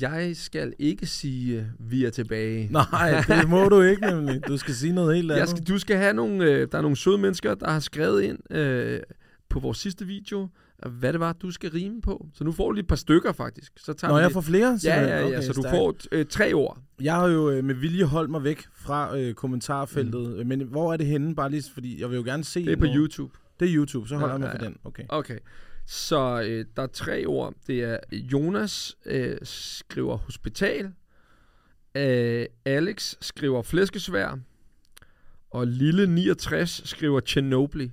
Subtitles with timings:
[0.00, 2.68] Jeg skal ikke sige, øh, vi er tilbage.
[2.72, 4.40] Nej, det må du ikke nemlig.
[4.48, 5.40] Du skal sige noget helt andet.
[5.40, 8.22] Jeg skal, du skal have nogle, øh, der er nogle søde mennesker, der har skrevet
[8.22, 9.00] ind øh,
[9.48, 10.48] på vores sidste video,
[10.90, 12.26] hvad det var, du skal rime på.
[12.34, 13.72] Så nu får du lige et par stykker faktisk.
[13.76, 14.78] Så tager Nå, jeg får flere?
[14.84, 16.78] Ja, ja, ja, Okay, så du får øh, tre ord.
[17.00, 20.36] Jeg har jo øh, med vilje holdt mig væk fra øh, kommentarfeltet.
[20.38, 20.46] Mm.
[20.46, 21.34] Men hvor er det henne?
[21.34, 22.64] Bare lige, fordi jeg vil jo gerne se...
[22.64, 23.34] Det er på hvor- YouTube.
[23.60, 24.68] Det er YouTube, så holder Ja, jeg mig ja, for ja.
[24.68, 24.76] den.
[24.84, 25.02] Okay.
[25.08, 25.38] Okay.
[25.86, 27.54] Så øh, der er tre ord.
[27.66, 30.92] Det er Jonas øh, skriver hospital.
[31.94, 34.38] Øh, Alex skriver flæskesvær.
[35.50, 37.88] Og Lille 69 skriver Tjernobyl.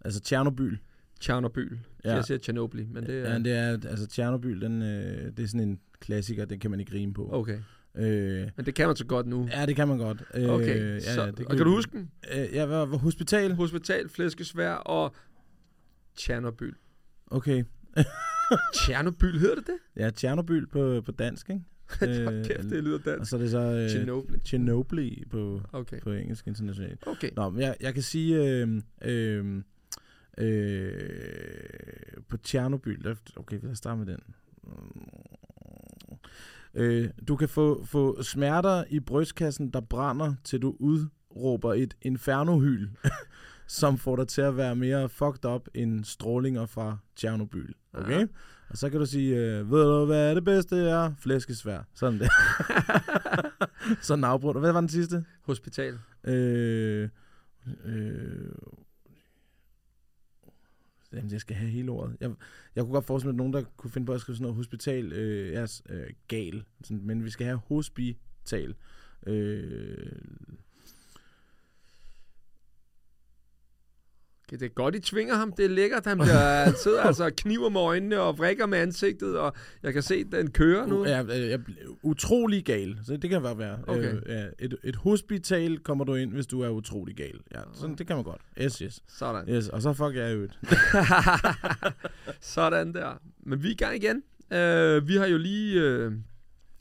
[0.00, 0.76] Altså Tjernobyl.
[1.20, 1.76] Tjernobyl.
[2.04, 2.14] Ja.
[2.14, 3.32] Jeg siger Tjernobyl, men det er...
[3.32, 6.80] Ja, det er, altså Tjernobyl, den, øh, det er sådan en klassiker, den kan man
[6.80, 7.28] ikke rime på.
[7.32, 7.58] Okay.
[7.94, 9.48] Øh, Men det kan man så godt nu.
[9.52, 10.22] ja, det kan man godt.
[10.34, 12.10] Øh, Okay, ja, så, ja, og kan du huske den?
[12.32, 13.54] Øh, ja, hvad, hvad, hospital?
[13.54, 15.14] Hospital, flæskesvær og
[16.16, 16.72] Tjernobyl.
[17.30, 17.64] Okay.
[18.74, 19.78] Tjernobyl, hedder det det?
[19.96, 21.62] Ja, Tjernobyl på, på dansk, ikke?
[22.24, 23.30] Hold kæft, det lyder Og dansk.
[23.30, 23.90] så er det så øh,
[25.30, 26.00] på, Okay.
[26.00, 27.06] på engelsk internationalt.
[27.06, 27.30] Okay.
[27.36, 29.62] Nå, men jeg, jeg kan sige, øh, øh,
[30.38, 30.92] øh,
[32.28, 34.20] på Tjernobyl, der, okay, lad os starte med den.
[36.74, 42.88] Øh, du kan få, få smerter i brystkassen, der brænder, til du udråber et infernohyl,
[43.68, 47.72] som får dig til at være mere fucked up end strålinger fra Tjernobyl.
[47.92, 48.20] Okay?
[48.20, 48.26] Ja.
[48.68, 51.14] Og så kan du sige, øh, ved du hvad det bedste er?
[51.18, 51.80] Flæskesvær.
[51.94, 52.28] Sådan der.
[54.06, 54.60] Sådan afbrudt.
[54.60, 55.24] Hvad var den sidste?
[55.42, 55.98] Hospital.
[56.24, 57.08] Øh,
[57.84, 58.52] øh,
[61.12, 62.16] jamen, jeg skal have hele ordet.
[62.20, 62.30] Jeg,
[62.76, 64.56] jeg kunne godt forestille mig, at nogen, der kunne finde på at skrive sådan noget
[64.56, 66.64] hospital, øh, er øh, gal.
[66.84, 68.74] Sådan, men vi skal have hospital.
[69.26, 70.12] Øh,
[74.50, 75.52] det er godt, I tvinger ham.
[75.52, 76.06] Det er lækkert.
[76.06, 80.02] Han, bliver, han sidder altså kniver med øjnene og vrikker med ansigtet, og jeg kan
[80.02, 81.00] se, at den kører nu.
[81.00, 81.60] uh, jeg, jeg, jeg,
[82.02, 82.98] utrolig gal.
[83.06, 83.78] Så det kan være.
[83.86, 84.14] Okay.
[84.14, 87.40] Øh, ja, et, et hospital kommer du ind, hvis du er utrolig gal.
[87.54, 88.40] Ja, sådan, det kan man godt.
[88.62, 89.02] Yes, yes.
[89.08, 89.48] Sådan.
[89.48, 90.58] yes og så fuck jeg et.
[92.40, 93.20] Sådan der.
[93.40, 94.16] Men vi er i gang igen.
[94.50, 96.12] Uh, vi har jo lige, uh,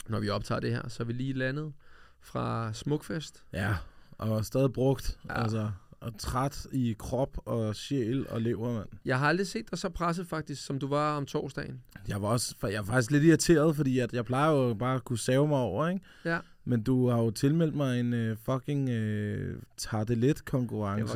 [0.07, 1.73] når vi optager det her, så er vi lige landet
[2.22, 3.44] fra Smukfest.
[3.53, 3.75] Ja,
[4.17, 5.17] og stadig brugt.
[5.25, 5.34] Ja.
[5.34, 5.44] Ja.
[5.44, 5.69] Altså,
[6.07, 8.88] og træt i krop og sjæl og lever, mand.
[9.06, 11.81] Jeg har aldrig set dig så presset faktisk, som du var om torsdagen.
[12.07, 15.03] Jeg var også, jeg var faktisk lidt irriteret, fordi at jeg plejer jo bare at
[15.03, 16.01] kunne save mig over, ikke?
[16.25, 16.40] Ja.
[16.66, 20.53] Men du har jo tilmeldt mig en uh, fucking uh, tartelet Det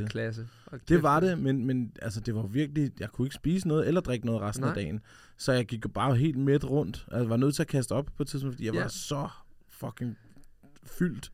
[0.01, 0.47] var klasse.
[0.65, 3.87] Og Det var det, men, men altså, det var virkelig, jeg kunne ikke spise noget
[3.87, 4.69] eller drikke noget resten Nej.
[4.69, 4.99] af dagen.
[5.37, 7.05] Så jeg gik jo bare helt midt rundt.
[7.07, 8.81] Altså, jeg var nødt til at kaste op på et tidspunkt, fordi jeg Ja.
[8.81, 9.27] var så
[9.69, 10.17] fucking
[10.83, 11.31] fyldt.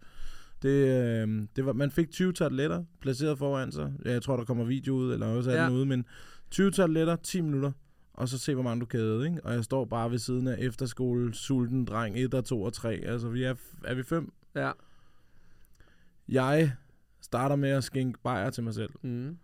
[0.61, 3.93] Det, øh, det var, man fik 20 tarteletter placeret foran sig.
[4.05, 5.65] Ja, Jeg tror, der kommer video ud, eller også er Ja.
[5.65, 6.05] den ude, men
[6.51, 7.71] 20 tarteletter, 10 minutter,
[8.13, 9.45] og så se, hvor mange du kædede, ikke?
[9.45, 12.93] Og jeg står bare ved siden af efterskole, sulten dreng, 1 og 2 og 3.
[12.93, 14.33] Altså, vi er, er vi fem?
[14.55, 14.71] Ja.
[16.29, 16.71] Jeg
[17.21, 18.89] starter med at skænke bajer til mig selv.
[19.01, 19.37] Mm.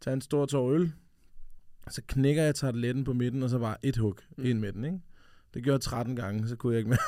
[0.00, 0.92] Tag en stor tår øl,
[1.90, 4.44] så knækker jeg tarteletten på midten, og så bare et hug Mm.
[4.44, 5.00] ind med den, ikke?
[5.54, 6.98] Det gjorde jeg 13 gange, så kunne jeg ikke mere.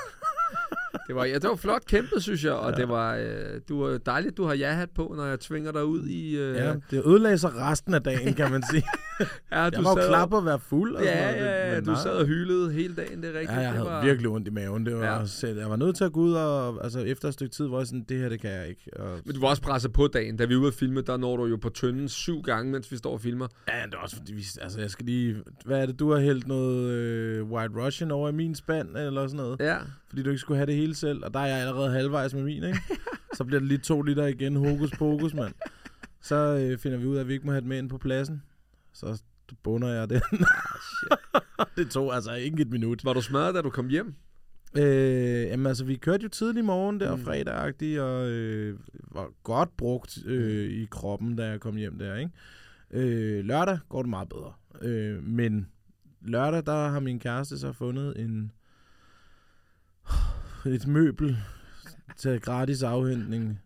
[1.07, 2.77] Det var, ja, det var flot kæmpet, synes jeg, og ja.
[2.77, 6.07] Det var, øh, du var dejligt, du har ja-hat på, når jeg tvinger dig ud
[6.07, 6.37] i...
[6.37, 8.83] Øh, Ja, det ødelagde sig resten af dagen, kan man sige.
[9.53, 10.95] ja jeg var klar på at være fuld.
[10.95, 12.01] Og Ja, noget, ja, ja, men du nej.
[12.03, 13.51] sad og hylede hele dagen, det er rigtigt.
[13.51, 14.87] Ja, jeg det havde var, virkelig ondt i maven.
[14.87, 15.27] Det var Ja.
[15.27, 17.79] selv, jeg var nødt til at gå ud og, altså efter et stykke tid, var
[17.79, 18.91] jeg sådan, det her, det kan jeg ikke.
[18.97, 20.37] Og, Men du var også presset på dagen.
[20.37, 22.93] Da vi er ude at filme, der når du jo på tynden syv gange, mens
[22.93, 23.47] vi står og filmer.
[23.69, 26.21] ja, det er også fordi, vi, altså jeg skal lige, hvad er det, du har
[26.21, 29.61] hældt noget øh, White Russian over i min spand, eller sådan noget?
[29.61, 29.77] Ja,
[30.13, 32.43] Fordi du ikke skulle have det hele selv, og der er jeg allerede halvvejs med
[32.43, 32.79] min, ikke?
[33.37, 35.55] så bliver det lige to liter igen, hokus pokus, mand.
[36.21, 37.99] Så øh, finder vi ud af, at vi ikke må have det med ind på
[37.99, 38.43] pladsen.
[38.93, 39.23] Så
[39.63, 40.21] bunder jeg den.
[41.77, 43.05] det tog altså ikke et minut.
[43.05, 44.15] Var du smadret, da du kom hjem?
[44.77, 47.19] Øh, jamen altså, vi kørte jo tidlig morgen der, Mm.
[47.19, 47.25] mm.
[47.25, 48.79] fredag og øh,
[49.11, 52.31] var godt brugt øh, i kroppen, da jeg kom hjem der, ikke?
[52.91, 54.53] Øh, lørdag går det meget bedre.
[54.83, 55.69] Øh, men
[56.21, 58.53] lørdag, der har min kæreste så fundet en
[60.71, 61.37] et møbel
[62.17, 63.61] til gratis afhentning.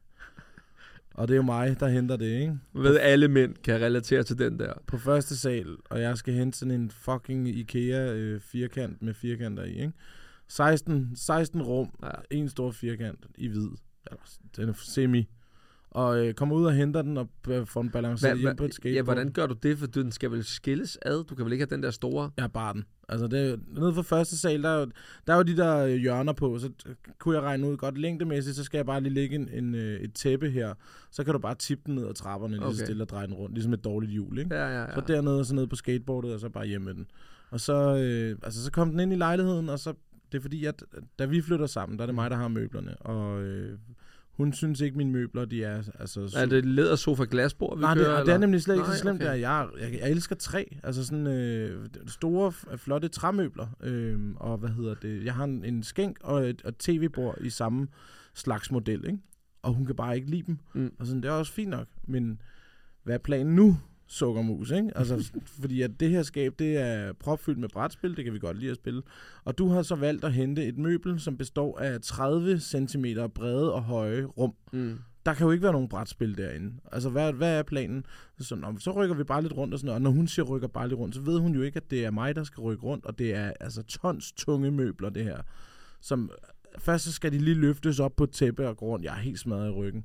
[1.14, 2.58] Og det er jo mig, der henter det, ikke?
[2.74, 4.72] Ved, alle mænd kan relatere til den der.
[4.86, 9.64] På første sal, og jeg skal hente sådan en fucking IKEA øh, firkant med firkanter
[9.64, 9.92] i, ikke?
[10.48, 12.08] 16, 16 rum, Ja.
[12.30, 13.68] en stor firkant i hvid.
[14.06, 15.28] Eller, den er semi.
[15.96, 18.74] Og øh, kommer ud og henter den og b- får den balanceret hjem på et
[18.74, 18.94] skateboard.
[18.96, 19.78] ja, hvordan gør du det?
[19.78, 21.24] For den skal vel skilles ad?
[21.24, 22.30] Du kan vel ikke have den der store...
[22.36, 22.84] Jeg bar den.
[23.08, 24.86] Altså, det, nede for første sal, der er, jo,
[25.26, 27.98] der er jo de der øh, hjørner på, så t- kunne jeg regne ud godt
[27.98, 30.74] længdemæssigt, så skal jeg bare lige lægge en, en, øh, et tæppe her.
[31.10, 32.76] Så kan du bare tippe den ned ad trapperne, lige Okay.
[32.76, 34.54] så stille og dreje den rundt, ligesom et dårligt hjul, ikke?
[34.54, 34.94] Ja, ja, ja.
[34.94, 37.06] Så dernede og så ned på skateboardet, og så bare hjem med den.
[37.50, 39.92] Og så, øh, altså, så kom den ind i lejligheden, og så,
[40.32, 40.82] det er fordi, at
[41.18, 42.96] da vi flytter sammen, der er det mig, der har møblerne.
[42.96, 43.78] Og øh,
[44.36, 45.82] hun synes ikke, mine møbler, de er...
[45.98, 48.04] Altså, Er det lædersofa glasbord, vi Nej, kører?
[48.04, 48.34] det, og det eller?
[48.34, 49.26] er nemlig slet ikke Nej, så slemt okay.
[49.26, 49.32] der.
[49.34, 50.64] Jeg, jeg, jeg elsker træ.
[50.82, 53.66] Altså sådan øh, store, flotte træmøbler.
[53.82, 55.24] Øh, og hvad hedder det?
[55.24, 57.88] Jeg har en, en skænk og et, og tv-bord i samme
[58.34, 59.18] slags model, ikke?
[59.62, 60.58] Og hun kan bare ikke lide dem.
[60.74, 60.92] Mm.
[60.98, 61.86] Og sådan, det er også fint nok.
[62.08, 62.40] Men
[63.02, 63.76] hvad er planen nu?
[64.06, 64.90] Sukkermus, ikke?
[64.94, 68.58] Altså, fordi at det her skab, det er propfyldt med brætspil, det kan vi godt
[68.58, 69.02] lide at spille.
[69.44, 73.04] Og du har så valgt at hente et møbel, som består af 30 cm
[73.34, 74.98] brede og høje rum Mm.
[75.26, 76.74] der kan jo ikke være nogen brætspil derinde.
[76.92, 78.04] Altså, hvad, hvad er planen?
[78.40, 79.96] Så, nå, så rykker vi bare lidt rundt og sådan noget.
[79.96, 82.04] Og når hun siger, rykker bare lidt rundt, så ved hun jo ikke, at det
[82.04, 83.06] er mig, der skal rykke rundt.
[83.06, 85.38] Og det er altså tons tunge møbler, det her.
[86.00, 86.30] Som,
[86.78, 89.04] først så skal de lige løftes op på et tæppe og gå rundt.
[89.04, 90.04] Jeg er helt smadret i ryggen.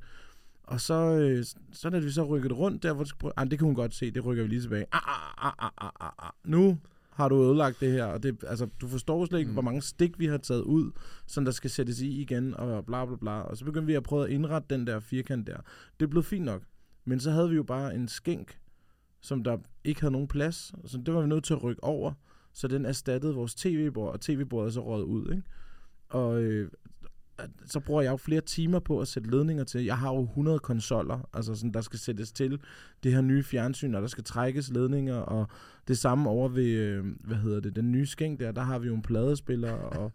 [0.72, 3.60] Og så, øh, så når vi så rykker det rundt, der hvor det ah, det
[3.60, 4.86] kan hun godt se, det rykker vi lige tilbage.
[4.92, 5.02] Ah,
[5.48, 6.32] ah, ah, ah, ah, ah.
[6.44, 6.78] Nu
[7.12, 9.54] har du ødelagt det her, og det, altså, du forstår slet ikke, Mm.
[9.56, 10.92] hvor mange stik vi har taget ud,
[11.28, 13.32] som der skal sættes i igen, og bla bla bla.
[13.32, 15.58] Og så begyndte vi at prøve at indrette den der firkant der.
[16.00, 16.62] Det blev fint nok.
[17.06, 18.60] Men så havde vi jo bare en skænk,
[19.22, 22.14] som der ikke havde nogen plads, så det var vi nødt til at rykke over,
[22.54, 25.44] så den erstattede vores tv-bord, og tv-bordet er så røget ud, ikke?
[26.10, 26.72] Og øh,
[27.66, 29.84] så bruger jeg jo flere timer på at sætte ledninger til.
[29.84, 32.60] Jeg har jo 100 konsoller, altså sådan, der skal sættes til
[33.04, 35.48] det her nye fjernsyn, og der skal trækkes ledninger, og
[35.88, 38.88] det samme over ved, øh, hvad hedder det, den nye skænk der, der har vi
[38.88, 40.12] jo en pladespiller, og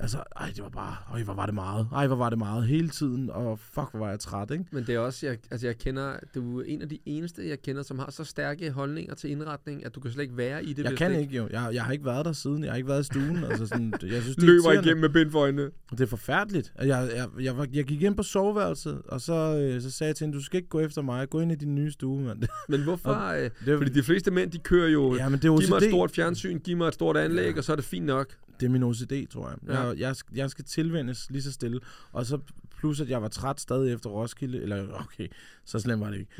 [0.00, 2.66] altså, ej, det var bare, ej, hvor var det meget, ej, hvor var det meget
[2.66, 4.64] hele tiden, og fuck, hvor var jeg træt, ikke?
[4.70, 7.62] Men det er også, jeg, altså jeg kender, du er en af de eneste, jeg
[7.62, 10.72] kender, som har så stærke holdninger til indretning, at du kan slet ikke være i
[10.72, 10.84] det.
[10.84, 12.88] Jeg kan det ikke jo, jeg, jeg har ikke været der siden, jeg har ikke
[12.88, 15.70] været i stuen, altså sådan, jeg synes, det er løber igennem med bind for øjnene.
[15.90, 16.72] Det er forfærdeligt.
[16.78, 20.16] Jeg, jeg, jeg, var, jeg gik ind på soveværelset, og så, øh, så sagde jeg
[20.16, 22.42] til hende, du skal ikke gå efter mig, gå ind i din nye stue, mand.
[22.68, 23.10] Men hvorfor?
[23.30, 25.68] Øh, Det, er- fordi de fleste mænd, de kører jo, ja, men det er giv
[25.68, 27.58] mig et stort fjernsyn, giv mig et stort anlæg, Ja.
[27.58, 28.26] og så er det fint nok.
[28.60, 29.58] Det er min OCD, tror jeg.
[29.68, 29.80] Ja.
[29.80, 31.80] Jeg, jeg, jeg skal tilvendes lige så stille.
[32.12, 32.38] Og så
[32.78, 34.62] plus, at jeg var træt stadig efter Roskilde.
[34.62, 35.28] Eller okay,
[35.64, 36.32] så slemt var det ikke.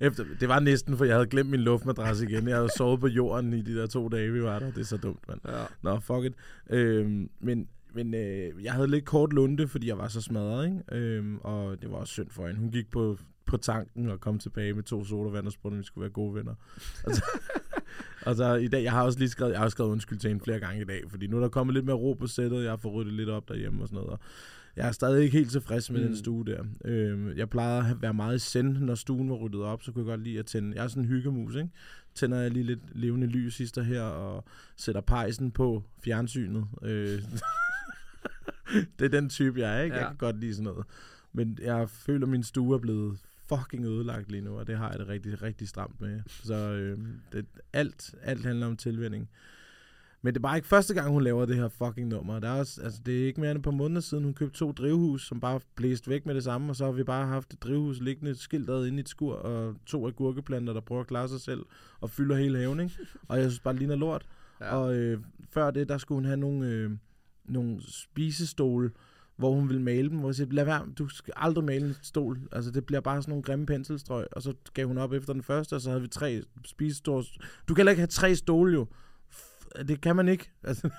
[0.06, 2.48] efter, det var næsten, for jeg havde glemt min luftmadras igen.
[2.48, 4.70] Jeg havde sovet på jorden i de der to dage, vi var der.
[4.70, 5.40] Det er så dumt, mand.
[5.48, 5.64] Ja.
[5.82, 6.34] Nå, fuck it.
[6.70, 10.82] Øhm, men men øh, jeg havde lidt kort lunde, fordi jeg var så smadret, ikke?
[10.92, 12.60] Øhm, og det var også synd for hende.
[12.60, 15.84] Hun gik på, på tanken og kom tilbage med to sodavand og spurgte, om vi
[15.84, 16.54] skulle være gode venner.
[17.04, 17.24] Og så,
[18.22, 20.28] og så i dag, jeg har også lige skrevet, jeg har også skrevet undskyld til
[20.28, 22.62] hende flere gange i dag, fordi nu er der kommet lidt mere ro på sættet,
[22.62, 24.10] jeg har fået ryddet lidt op derhjemme og sådan noget.
[24.10, 24.20] Og
[24.76, 26.06] jeg er stadig ikke helt tilfreds med mm.
[26.06, 26.64] Den stue der.
[26.84, 30.04] Øhm, jeg plejede at være meget i send, når stuen var ryddet op, så kunne
[30.04, 30.76] jeg godt lide at tænde.
[30.76, 31.70] Jeg er sådan en hyggemus, ikke?
[32.14, 34.44] Tænder jeg lige lidt levende lys sidst her, og
[34.76, 36.66] sætter pejsen på fjernsynet.
[36.82, 37.22] Øh,
[38.98, 39.96] det er den type, jeg er, ikke?
[39.96, 40.00] Ja.
[40.00, 40.86] Jeg kan godt lide sådan noget.
[41.32, 44.90] Men jeg føler, at min stue er blevet fucking ødelagt lige nu, og det har
[44.90, 46.20] jeg det rigtig, rigtig stramt med.
[46.26, 46.98] Så øh,
[47.32, 49.28] det, alt, alt handler om tilvænding.
[50.22, 52.38] Men det er bare ikke første gang, hun laver det her fucking nummer.
[52.38, 54.58] Der er også, altså, det er ikke mere end et par måneder siden, hun købte
[54.58, 57.52] to drivhus, som bare blæst væk med det samme, og så har vi bare haft
[57.52, 61.28] et drivhus liggende skiltet inde i et skur, og to agurkeplanter, der prøver at klare
[61.28, 61.60] sig selv,
[62.00, 62.98] og fylder hele haven, ikke?
[63.28, 64.26] Og jeg synes bare, det ligner lort.
[64.60, 64.66] Ja.
[64.66, 64.74] Ja.
[64.74, 66.90] Og øh, før det, der skulle hun have nogle, øh,
[67.44, 68.90] nogle spisestole,
[69.38, 71.96] hvor hun ville male dem, hvor jeg siger, lad være, du skal aldrig male en
[72.02, 72.38] stol.
[72.52, 74.26] Altså, det bliver bare sådan nogle grimme penselstrøg.
[74.32, 77.24] Og så gav hun op efter den første, og så havde vi tre spisestole.
[77.68, 78.86] Du kan heller ikke have tre stole, jo.
[79.88, 80.50] Det kan man ikke.
[80.64, 80.90] Altså,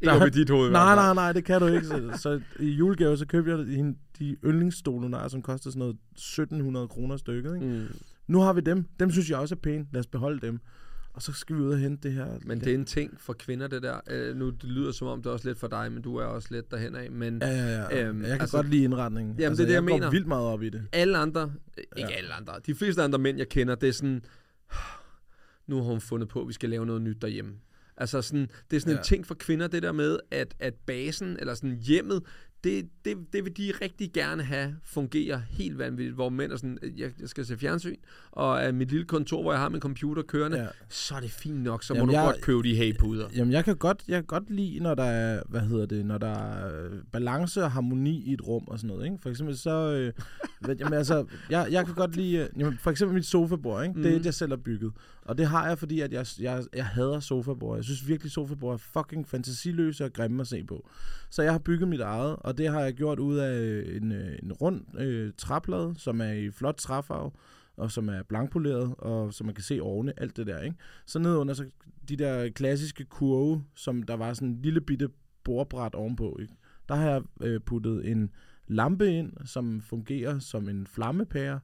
[0.00, 0.70] Ikke op i dit hoved.
[0.70, 1.86] nej, nej, nej, det kan du ikke.
[1.86, 5.78] Så, så i julegave, så købte jeg hende de yndlingsstole, hun har, som koster sådan
[5.78, 7.54] noget 1700 kroner stykket.
[7.54, 7.66] Ikke?
[7.66, 7.86] Mm.
[8.26, 8.84] Nu har vi dem.
[9.00, 9.86] Dem synes jeg også er pæne.
[9.92, 10.60] Lad os beholde dem.
[11.14, 12.38] Og så skal vi ud og hente det her.
[12.44, 14.00] Men det er en ting for kvinder, det der.
[14.10, 16.24] Øh, nu det lyder som om, det er også lidt for dig, men du er
[16.24, 17.10] også lidt derhen af.
[17.10, 17.66] Men Ja, ja,
[17.96, 18.06] ja.
[18.08, 19.34] Øhm, jeg kan altså- altså, godt lide indretningen.
[19.38, 20.10] Jamen, altså, det er det, jeg jeg mener.
[20.10, 20.86] vildt meget op i det.
[20.92, 21.52] alle andre,
[21.96, 22.16] ikke Ja.
[22.16, 24.22] alle andre, de fleste andre mænd, jeg kender, det er sådan,
[25.66, 27.52] nu har hun fundet på, at vi skal lave noget nyt derhjemme.
[27.96, 28.92] Altså sådan, det er sådan.
[28.92, 28.98] Ja.
[28.98, 32.22] en ting for kvinder, det der med, at, at basen, eller sådan hjemmet,
[32.64, 36.78] det, det, det vil de rigtig gerne have fungerer helt vanvittigt, hvor mænd er sådan,
[36.96, 37.96] jeg, jeg skal se fjernsyn,
[38.30, 40.66] og af mit lille kontor, hvor jeg har min computer kørende, ja.
[40.88, 43.28] Så er det fint nok, så må Jamen, du jeg- godt købe de hey-puder.
[43.36, 46.18] Jamen, jeg kan godt, jeg kan godt lide, når der er, hvad hedder det, når
[46.18, 49.18] der er øh, balance og harmoni i et rum og sådan noget, ikke?
[49.22, 50.12] For eksempel så, øh,
[50.80, 54.02] jamen altså, jeg, jeg kan godt lide, øh, jamen, for eksempel mit sofabord, ikke?
[54.02, 54.92] Det er et, jeg selv har bygget.
[55.22, 57.76] Og det har jeg, fordi at jeg, jeg, jeg hader sofabord.
[57.78, 60.88] Jeg synes virkelig, sofabord er fucking fantasiløse og grimme at se på.
[61.30, 64.38] Så jeg har bygget mit eget, og det har jeg gjort ud af en, øh,
[64.42, 67.30] en rund øh, træplade, som er i flot træfarve,
[67.76, 70.76] og som er blankpoleret, og som man kan se ovne, alt det der, ikke?
[71.06, 71.64] Så nedenunder, så
[72.08, 75.08] de der klassiske kurve, som der var sådan en lille bitte
[75.44, 76.54] bordbræt ovenpå, ikke?
[76.88, 78.30] Der har jeg øh, puttet en
[78.68, 81.60] lampe ind, som fungerer som en flammepære,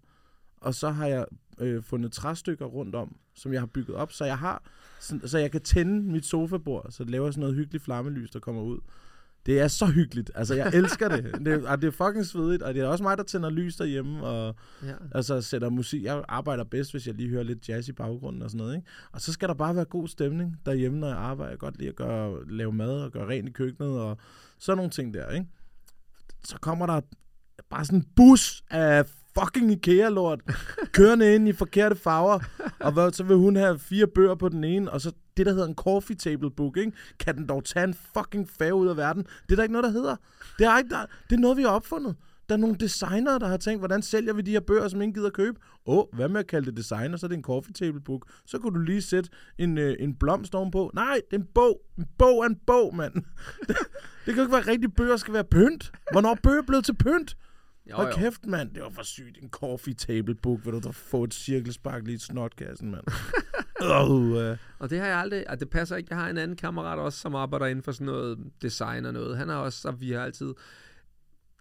[0.56, 1.26] og så har jeg
[1.61, 4.62] øh, fundet træstykker rundt om, som jeg har bygget op, så jeg har,
[5.00, 8.38] så, så jeg kan tænde mit sofabord, så det laver sådan noget hyggeligt flammelys, der
[8.38, 8.78] kommer ud.
[9.47, 10.30] Det er så hyggeligt.
[10.35, 11.25] Altså, jeg elsker det.
[11.44, 14.23] Det, og det er fucking svedigt, og det er også mig, der tænder lys derhjemme,
[14.26, 14.92] og Ja.
[15.12, 16.02] altså sætter musik.
[16.02, 18.88] Jeg arbejder bedst, hvis jeg lige hører lidt jazz i baggrunden og sådan noget, ikke?
[19.12, 21.50] Og så skal der bare være god stemning derhjemme, når jeg arbejder.
[21.52, 24.18] Jeg godt lide at gøre, lave mad og gøre rent i køkkenet og
[24.59, 25.47] sådan nogle ting der, ikke?
[26.44, 27.00] Så kommer der
[27.70, 29.04] bare sådan en bus af
[29.39, 30.41] fucking IKEA-lort,
[30.93, 32.39] kørende ind i forkerte farver,
[32.81, 35.53] og hvad, så vil hun have fire bøger på den ene, og så det, der
[35.53, 36.93] hedder en coffee table book, ikke?
[37.19, 39.23] kan den dog tage en fucking fag ud af verden?
[39.23, 40.17] Det er der ikke noget, der hedder.
[40.59, 42.17] Det er, ikke, der, det er noget, vi har opfundet.
[42.49, 45.15] Der er nogle designere, der har tænkt, hvordan sælger vi de her bøger, som ingen
[45.15, 45.61] gider købe?
[45.87, 48.27] Åh, oh, hvad med at kalde det designer, så er det en coffee table book.
[48.47, 50.91] Så kunne du lige sætte en, øh, en blomst ovenpå.
[50.95, 51.81] Nej, det er en bog.
[51.99, 53.15] En bog er en bog, mand.
[53.69, 53.77] det,
[54.27, 55.93] det kan jo ikke være rigtigt, bøger skal være pynt.
[56.13, 57.37] Hvornår er bøger blevet til pynt?
[57.90, 58.14] Jo, Hold jo.
[58.16, 58.70] kæft, mand.
[58.75, 59.38] Det var for sygt.
[59.42, 63.04] En coffee table book, vil du da få et cirkelspark lige i snotkassen, mand.
[64.00, 64.56] oh, uh.
[64.78, 66.09] Og det har jeg aldrig, og det passer ikke.
[66.11, 69.37] Jeg har en anden kammerat også, som arbejder inden for sådan noget design og noget.
[69.37, 70.54] Han har også, og vi har altid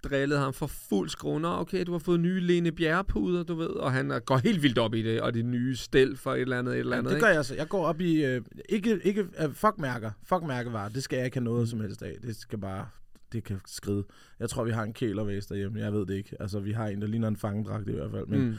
[0.04, 1.40] drillet ham for fuld skrue.
[1.40, 4.78] Nå, okay, du har fået nye Lene Bjerrepuder, du ved, og han går helt vildt
[4.78, 7.10] op i det, og det nye stel for et eller andet, et eller andet.
[7.10, 7.26] det ikke?
[7.26, 7.56] gør jeg så.
[7.56, 8.26] Jeg går op i...
[8.26, 10.12] Øh, ikke, ikke uh, fuck mærker.
[10.24, 10.90] Fuck mærkevarer.
[10.90, 12.16] Det skal jeg ikke have noget som helst af.
[12.22, 12.88] Det skal bare...
[13.32, 14.04] Det kan skride.
[14.40, 15.80] Jeg tror, vi har en kælervæs derhjemme.
[15.80, 16.36] Jeg ved det ikke.
[16.42, 18.28] Altså, vi har en, der ligner en fangedragt i hvert fald.
[18.28, 18.56] Men Mm.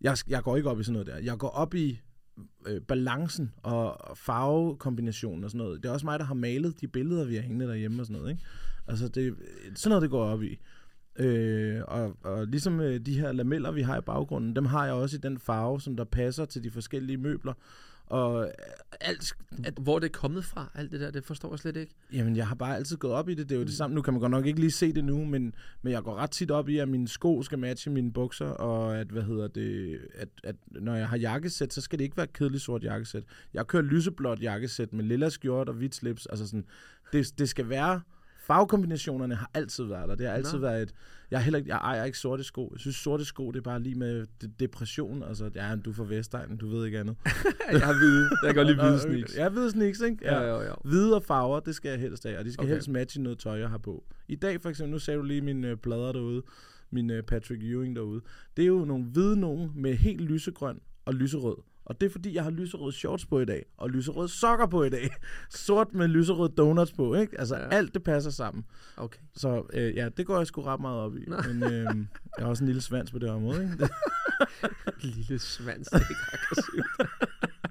[0.00, 1.18] jeg, jeg går ikke op i sådan noget der.
[1.18, 2.00] Jeg går op i
[2.66, 5.82] øh, balancen og farvekombinationen og sådan noget.
[5.82, 8.20] Det er også mig, der har malet de billeder, vi har hængende derhjemme og sådan
[8.20, 8.30] noget.
[8.32, 8.42] Ikke?
[8.86, 9.34] Altså, det,
[9.74, 10.58] sådan noget, det går op i.
[11.18, 14.94] Øh, og, og ligesom øh, de her lameller, vi har i baggrunden, dem har jeg
[14.94, 17.52] også i den farve, som der passer til de forskellige møbler.
[18.08, 18.50] Og øh,
[19.00, 21.10] alt, at, Hvor er kommet fra, alt det der?
[21.10, 21.94] Det forstår jeg slet ikke.
[22.12, 23.48] Jamen, jeg har bare altid gået op i det.
[23.48, 23.94] Det er jo det samme.
[23.94, 26.30] Nu kan man godt nok ikke lige se det nu, men, men jeg går ret
[26.30, 29.98] tit op i, at mine sko skal matche mine bukser, og at, hvad hedder det,
[30.14, 33.22] at, at når jeg har jakkesæt, så skal det ikke være et kedeligt sort jakkesæt.
[33.54, 36.26] Jeg kører lyseblåt jakkesæt med lilla skjort og hvidt slips.
[36.26, 36.64] Altså sådan,
[37.12, 38.00] det, det skal være...
[38.48, 40.14] Farvekombinationerne har altid været der.
[40.14, 40.58] Det har altid Nå.
[40.58, 40.94] været et...
[41.30, 42.68] Jeg, er heller ikke, jeg ejer ikke sorte sko.
[42.72, 45.22] Jeg synes, sorte sko, det er bare lige med de- depression.
[45.22, 47.16] Altså, ja, du er fra Vestegnen, du ved ikke andet.
[47.72, 48.28] Jeg har hvide.
[48.42, 49.36] Jeg kan godt lide hvide sneaks.
[49.36, 50.16] Ja, hvide sneaks, ikke?
[50.22, 50.72] Ja, ja, ja.
[50.84, 52.72] Hvide og farver, det skal jeg helst have, og de skal Okay.
[52.72, 54.04] helst matche noget tøj, jeg har på.
[54.28, 56.42] I dag for eksempel, nu ser du lige mine øh, plader derude,
[56.90, 58.20] min øh, Patrick Ewing derude.
[58.56, 61.56] Det er jo nogle hvide nogen med helt lysegrøn og lyserød.
[61.88, 64.82] Og det er fordi, jeg har lyserøde shorts på i dag, og lyserøde sokker på
[64.84, 65.10] i dag.
[65.50, 67.38] Sort med lyserøde donuts på, ikke?
[67.40, 67.68] Altså Ja.
[67.70, 68.64] alt det passer sammen.
[68.96, 69.18] Okay.
[69.36, 71.24] Så øh, ja, det går jeg sgu ret meget op i.
[71.26, 71.36] Nå.
[71.52, 71.84] Men øh,
[72.38, 73.88] jeg har også en lille svans på det her måde, ikke?
[75.16, 76.86] Lille svans, det er ikke aggressivt.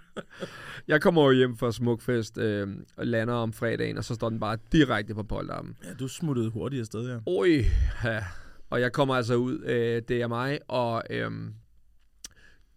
[0.87, 4.39] jeg kommer jo hjem fra Smukfest øh, og lander om fredagen, og så står den
[4.39, 5.77] bare direkte på polterappen.
[5.83, 7.17] Ja, du smuttede hurtigt afsted, ja.
[7.25, 7.65] Oj,
[8.03, 8.23] ja.
[8.69, 11.31] Og jeg kommer altså ud, øh, det er mig og øh,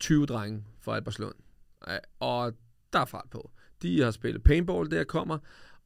[0.01, 1.35] 20 drenge fra Alberslund.
[2.21, 2.53] Og
[2.93, 3.51] der er fart på.
[3.83, 5.39] De har spillet paintball, der kommer.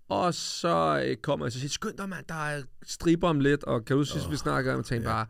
[0.08, 3.40] Og så øh, kommer jeg så og siger, skynd dig mand, der er striber om
[3.40, 3.64] lidt.
[3.64, 5.14] Og kan du sidst, oh, vi snakker om, tænkte ja.
[5.14, 5.26] bare,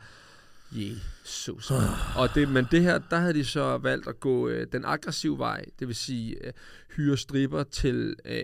[0.72, 1.80] Jesus, man.
[2.16, 5.38] og det, men det her, der havde de så valgt at gå øh, den aggressive
[5.38, 6.52] vej, det vil sige øh,
[6.96, 8.42] hyre striber til øh,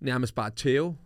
[0.00, 0.96] nærmest bare tæve.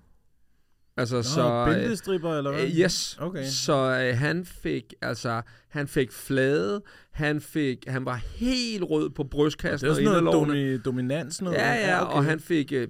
[0.97, 1.67] Altså Nå, så...
[1.69, 2.65] øh, bæltestripper, eller hvad?
[2.65, 3.17] Øh, yes.
[3.21, 3.45] Okay.
[3.45, 3.73] Så
[4.13, 6.83] øh, han fik altså han fik flade,
[7.13, 11.43] han fik han var helt rød på Det brystkassen er og sådan noget domi- dominans
[11.43, 11.57] noget.
[11.57, 12.17] Ja, ja, okay.
[12.17, 12.89] og han fik øh,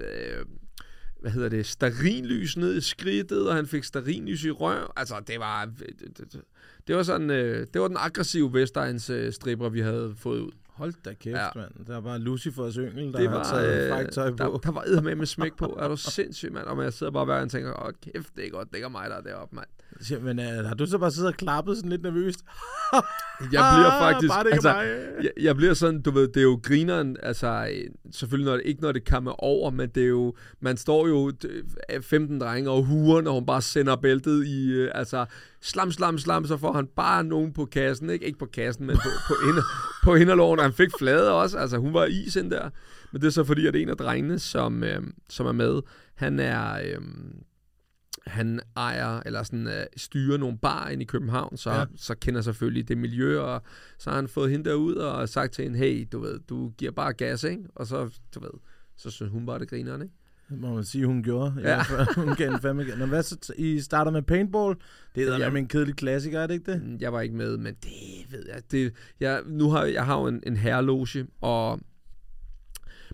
[0.00, 0.44] øh,
[1.20, 4.92] hvad hedder det, starinlys ned i skridtet, og han fik starinlys i røv.
[4.96, 6.40] Altså, det var det, det,
[6.86, 10.52] det var sådan øh, det var den aggressive Vestegns øh, stripper vi havde fået ud.
[10.82, 11.48] Hold da kæft, Ja.
[11.56, 11.86] mand.
[11.86, 14.44] Der er bare Lucifers yngel, der det har var, taget øh, på.
[14.44, 15.76] der, der var eddermame med smæk på.
[15.80, 16.64] Er du sindssyg, mand?
[16.66, 19.10] Og jeg sidder bare hver og tænker, åh kæft, det er godt, det er mig,
[19.10, 19.66] der er deroppe, mand.
[20.00, 22.44] Siger, Men øh, har du så bare siddet og klappet sådan lidt nervøst?
[23.40, 24.30] Jeg bliver faktisk...
[24.32, 24.70] Ah, Bare det altså,
[25.22, 28.62] jeg, jeg bliver sådan, du ved, det er jo grineren, altså øh, selvfølgelig når det,
[28.66, 31.32] ikke når det kommer over, men det er jo, man står jo
[31.90, 35.26] øh, 15 drenge og huer, når hun bare sender bæltet i, øh, altså
[35.60, 38.96] slam, slam, slam, så får han bare nogen på kassen, ikke, ikke på kassen, men
[38.96, 39.62] på, på, inder,
[40.02, 42.70] på inderloven, og han fik flade også, altså hun var is ind der,
[43.12, 45.80] men det er så fordi, at en af drengene, som, øh, som er med,
[46.14, 46.80] han er...
[46.84, 47.00] Øh,
[48.26, 51.70] han ejer, eller sådan øh, styrer nogle bar ind i København, så.
[51.70, 51.84] Ja.
[51.96, 53.62] så kender selvfølgelig det miljø, og
[53.98, 56.90] så har han fået hende derud og sagt til hende, hey, du ved, du giver
[56.90, 57.62] bare gas, ikke?
[57.74, 58.50] Og så, du ved,
[58.96, 60.14] så synes hun bare, det griner, ikke?
[60.60, 61.54] Må man sige, hun gjorde.
[61.58, 61.70] Ja.
[61.70, 61.84] Ja.
[62.16, 62.98] hun gav en fandme igen.
[62.98, 63.52] Nå, hvad så?
[63.58, 64.76] I starter med paintball.
[65.14, 65.50] Det er ja.
[65.50, 66.82] en kedelig klassiker, er det ikke det?
[66.82, 68.62] Mm, Jeg var ikke med, men det ved jeg.
[68.70, 71.80] Det, jeg nu har jeg har jo en, en herreloge, og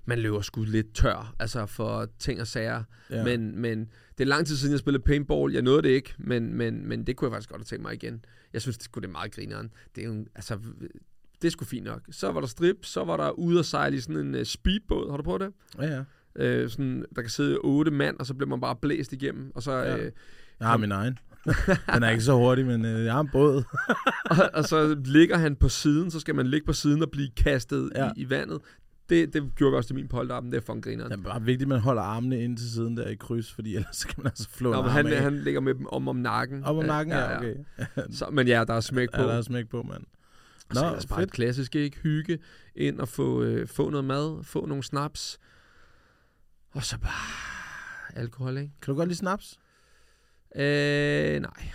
[0.04, 2.82] man løber sgu lidt tør, altså for ting og sager.
[3.10, 3.24] Ja.
[3.24, 5.52] Men, men det er lang tid siden, jeg spillede paintball.
[5.52, 7.94] Jeg nåede det ikke, men, men, men det kunne jeg faktisk godt have tænkt mig
[7.94, 8.24] igen.
[8.52, 9.70] Jeg synes, det skulle det er meget grineren.
[9.94, 10.58] Det er jo, altså,
[11.42, 12.00] det sgu fint nok.
[12.10, 15.10] Så var der strip, så var der ude at sejle i sådan en uh, speedbåd.
[15.10, 15.52] Har du prøvet det?
[15.78, 16.04] Ja, ja.
[16.36, 19.52] Øh, sådan, der kan sidde otte mand, og så bliver man bare blæst igennem.
[19.54, 19.96] Og så, Ja.
[19.96, 20.12] øh,
[20.60, 21.18] Jeg har min egen.
[21.94, 23.62] Den er ikke så hurtig, men øh, jeg har en båd.
[24.30, 27.28] og, og så ligger han på siden, så skal man ligge på siden og blive
[27.36, 28.04] kastet ja.
[28.04, 28.10] Ja.
[28.16, 28.58] i, i vandet.
[29.08, 31.10] Det, det gjorde også til min polterappen, det er fucking grineren.
[31.10, 33.74] Det er bare vigtigt, at man holder armene ind til siden der i kryds, fordi
[33.76, 35.22] ellers så kan man altså flå Nå, en men han, af.
[35.22, 36.64] han ligger med dem om om nakken.
[36.64, 37.54] Om Øh, nakken, ja, okay.
[38.10, 39.20] Så, men ja, der er smæk på.
[39.22, 40.02] Ja, der er smæk på, mand.
[40.70, 41.28] Og så Nå, ellers bare fedt.
[41.28, 41.98] et klassisk, ikke?
[41.98, 42.38] Hygge
[42.76, 45.38] ind og få, øh, få noget mad, få nogle snaps.
[46.70, 48.72] Og så bare alkohol, ikke?
[48.82, 49.58] Kan du godt lide snaps?
[50.56, 51.70] Øh, nej.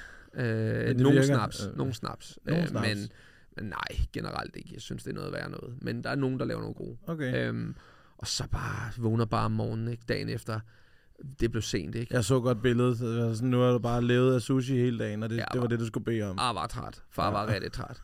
[0.45, 1.65] Øh, nogle snaps.
[1.65, 2.39] Øh, nogle snaps.
[2.45, 2.87] nogle Øh, snaps.
[2.87, 3.09] Men,
[3.55, 4.69] men nej, generelt ikke.
[4.73, 5.75] Jeg synes, det er noget værre noget.
[5.81, 6.97] Men der er nogen, der laver nogle gode.
[7.07, 7.47] Okay.
[7.47, 7.75] Øhm,
[8.17, 10.03] og så bare vågner bare om morgenen, ikke?
[10.09, 10.59] Dagen efter.
[11.39, 12.13] Det blev sent, ikke?
[12.15, 12.99] Jeg så godt billedet.
[12.99, 15.45] Det var sådan, nu har du bare levet af sushi hele dagen, og det, Ja,
[15.53, 16.37] det var det, du skulle bede om.
[16.37, 17.03] Far var træt.
[17.09, 18.01] Far var rigtig træt.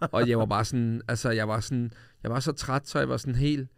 [0.00, 3.08] og jeg var bare sådan, altså jeg var sådan, jeg var så træt, så jeg
[3.08, 3.68] var sådan helt,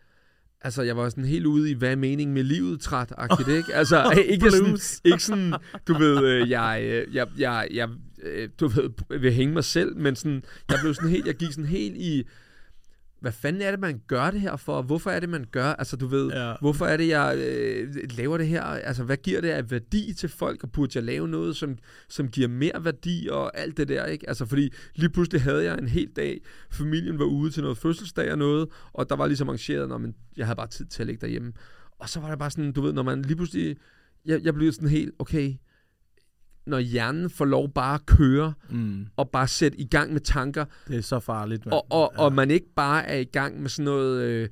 [0.64, 3.74] altså jeg var sådan helt ude i, hvad er meningen med livet træt agtigt ikke?
[3.80, 4.78] Altså ikke sådan,
[5.12, 5.54] ikke sådan,
[5.88, 7.88] du ved, øh, jeg, øh, jeg, jeg, jeg,
[8.22, 11.52] øh, du ved, vil hænge mig selv, men sådan, jeg blev sådan helt, jeg gik
[11.52, 12.24] sådan helt i,
[13.24, 14.82] hvad fanden er det, man gør det her for?
[14.82, 15.64] Hvorfor er det, man gør?
[15.66, 16.54] Altså, du ved, Ja.
[16.60, 18.62] hvorfor er det, jeg øh, laver det her?
[18.62, 20.62] Altså, hvad giver det af værdi til folk?
[20.62, 24.28] Og burde jeg lave noget, som, som giver mere værdi og alt det der, ikke?
[24.28, 28.32] Altså, fordi lige pludselig havde jeg en hel dag, familien var ude til noget fødselsdag
[28.32, 31.06] og noget, og der var ligesom arrangeret, når man, jeg havde bare tid til at
[31.06, 31.52] ligge derhjemme.
[31.98, 33.76] Og så var det bare sådan, du ved, når man lige pludselig,
[34.26, 35.54] jeg, jeg blev sådan helt, okay,
[36.66, 39.06] når hjernen får lov bare at køre, Mm.
[39.16, 41.72] og bare sætte i gang med tanker, Det er så farligt, mand.
[41.72, 42.22] og, og, ja.
[42.22, 44.48] og man ikke bare er i gang med sådan noget øh,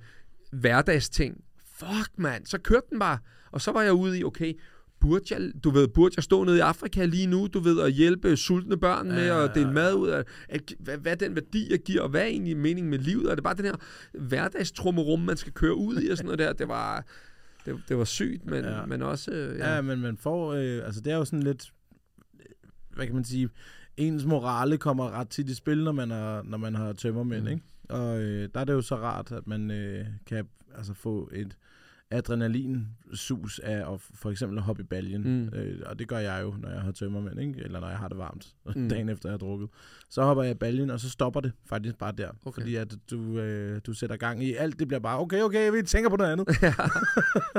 [0.52, 1.44] hverdagsting.
[1.78, 2.46] Fuck, mand.
[2.46, 3.18] Så kørte den bare.
[3.52, 4.52] Og så var jeg ude i, okay,
[5.00, 7.88] burde jeg, du ved, burde jeg stå nede i Afrika lige nu, du ved, og
[7.90, 11.70] hjælpe sultne børn med Ja, at dele mad ud af, at, hvad, hvad den værdi,
[11.70, 13.30] jeg giver, og hvad er egentlig meningen med livet?
[13.30, 13.74] Er det bare den her
[14.18, 16.52] hverdagstrummerum, man skal køre ud i og sådan noget der?
[16.52, 17.04] Det var,
[17.66, 18.78] det, det var sygt, men, ja.
[18.78, 18.86] Ja.
[18.86, 19.30] men også...
[19.30, 19.74] Øh, ja.
[19.74, 20.52] Ja, men man får...
[20.52, 21.72] Øh, altså, det er jo sådan lidt...
[22.94, 23.48] Hvad kan man sige?
[23.96, 27.48] Ens morale kommer ret tit i spil, når man har, når man har tømmermænd, mm.
[27.48, 27.62] ikke?
[27.88, 31.56] Og øh, der er det jo så rart, at man øh, kan altså, få et
[32.12, 35.22] adrenalinsus af at for eksempel at hoppe i baljen.
[35.22, 35.58] Mm.
[35.58, 37.60] Øh, og det gør jeg jo, når jeg har tømmermænd, ikke?
[37.64, 38.88] Eller når jeg har det varmt, Mm.
[38.88, 39.68] dagen efter jeg har drukket.
[40.10, 42.28] Så hopper jeg i baljen, og så stopper det faktisk bare der.
[42.44, 42.62] Okay.
[42.62, 45.82] Fordi at du, øh, du sætter gang i alt, det bliver bare, okay, okay, vi
[45.82, 46.48] tænker på noget andet.
[46.62, 46.74] Ja.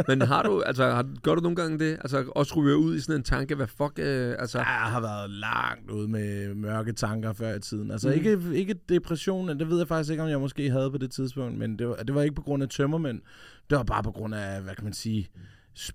[0.08, 1.92] Men har du, altså, har, gør du nogle gange det?
[1.92, 4.58] Altså, også ryger ud i sådan en tanke, hvad fuck, øh, altså...
[4.58, 7.92] Jeg har været langt ude med mørke tanker før i tiden.
[7.92, 8.14] Altså mm.
[8.14, 11.58] ikke, ikke depression, det ved jeg faktisk ikke, om jeg måske havde på det tidspunkt,
[11.58, 13.22] men det var, det var ikke på grund af tømmermænd.
[13.70, 15.28] Det var bare på grund af, hvad kan man sige,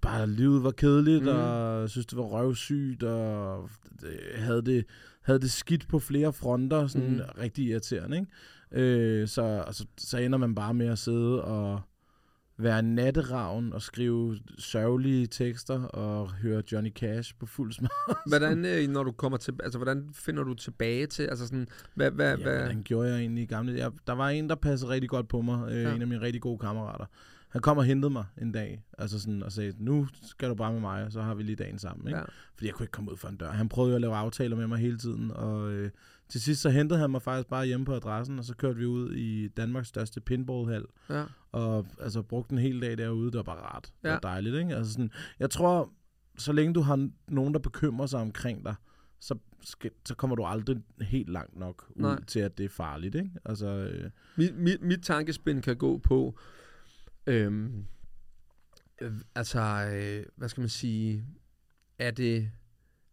[0.02, 1.28] bare livet var kedeligt, Mm.
[1.28, 3.68] og jeg synes, det var røvsygt, og
[4.00, 4.84] det, havde, det,
[5.22, 7.20] havde det skidt på flere fronter, sådan Mm.
[7.40, 9.20] rigtig irriterende, ikke?
[9.20, 11.80] Øh, så, altså, så ender man bare med at sidde og
[12.60, 17.88] være natteravn og skrive sørgelige tekster og høre Johnny Cash på fuld smad.
[18.28, 22.10] Hvordan, øh, når du kommer til, altså, hvordan finder du tilbage til, altså sådan, hvad,
[22.10, 23.84] hvad, Ja, hvad, hvordan gjorde jeg egentlig i gamle dage?
[23.84, 25.72] Jeg, der var en, der passede rigtig godt på mig.
[25.72, 25.94] Øh, ja.
[25.94, 27.04] En af mine rigtig gode kammerater.
[27.48, 30.72] Han kom og hentede mig en dag, altså sådan, og sagde, nu skal du bare
[30.72, 32.06] med mig, og så har vi lige dagen sammen.
[32.08, 32.18] Ikke?
[32.18, 32.24] Ja.
[32.54, 33.50] Fordi jeg kunne ikke komme ud for en dør.
[33.50, 35.90] Han prøvede jo at lave aftaler med mig hele tiden, og øh,
[36.28, 38.86] til sidst så hentede han mig faktisk bare hjemme på adressen, og så kørte vi
[38.86, 41.24] ud i Danmarks største pinballhal, ja.
[41.52, 43.26] og altså brugte en hel dag derude.
[43.26, 43.92] Det var bare rart.
[44.02, 44.12] Det Ja.
[44.12, 44.74] var dejligt, ikke?
[44.76, 45.92] Altså sådan, jeg tror,
[46.38, 48.74] så længe du har nogen, der bekymrer sig omkring dig,
[49.20, 52.24] så, skal, så kommer du aldrig helt langt nok ud Nej.
[52.24, 53.14] til, at det er farligt.
[53.14, 53.30] Ikke?
[53.44, 56.38] Altså, øh, Mit, mit, mit tankespind kan gå på,
[57.28, 57.84] øhm,
[59.00, 59.60] øh, altså,
[59.92, 61.24] øh, hvad skal man sige,
[61.98, 62.50] er det,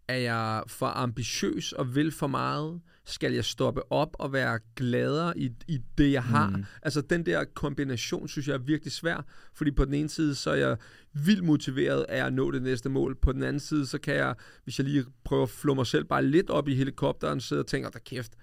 [0.07, 2.81] er jeg for ambitiøs og vil for meget?
[3.05, 6.49] Skal jeg stoppe op og være gladere i, i det, jeg har?
[6.49, 6.65] Mm.
[6.81, 10.49] Altså, den der kombination, synes jeg er virkelig svær, fordi på den ene side, så
[10.49, 10.77] er jeg
[11.13, 13.15] vildt motiveret af at nå det næste mål.
[13.15, 16.05] På den anden side, så kan jeg, hvis jeg lige prøver at flå mig selv
[16.05, 18.33] bare lidt op i helikopteren, sidde og tænke, der kæft,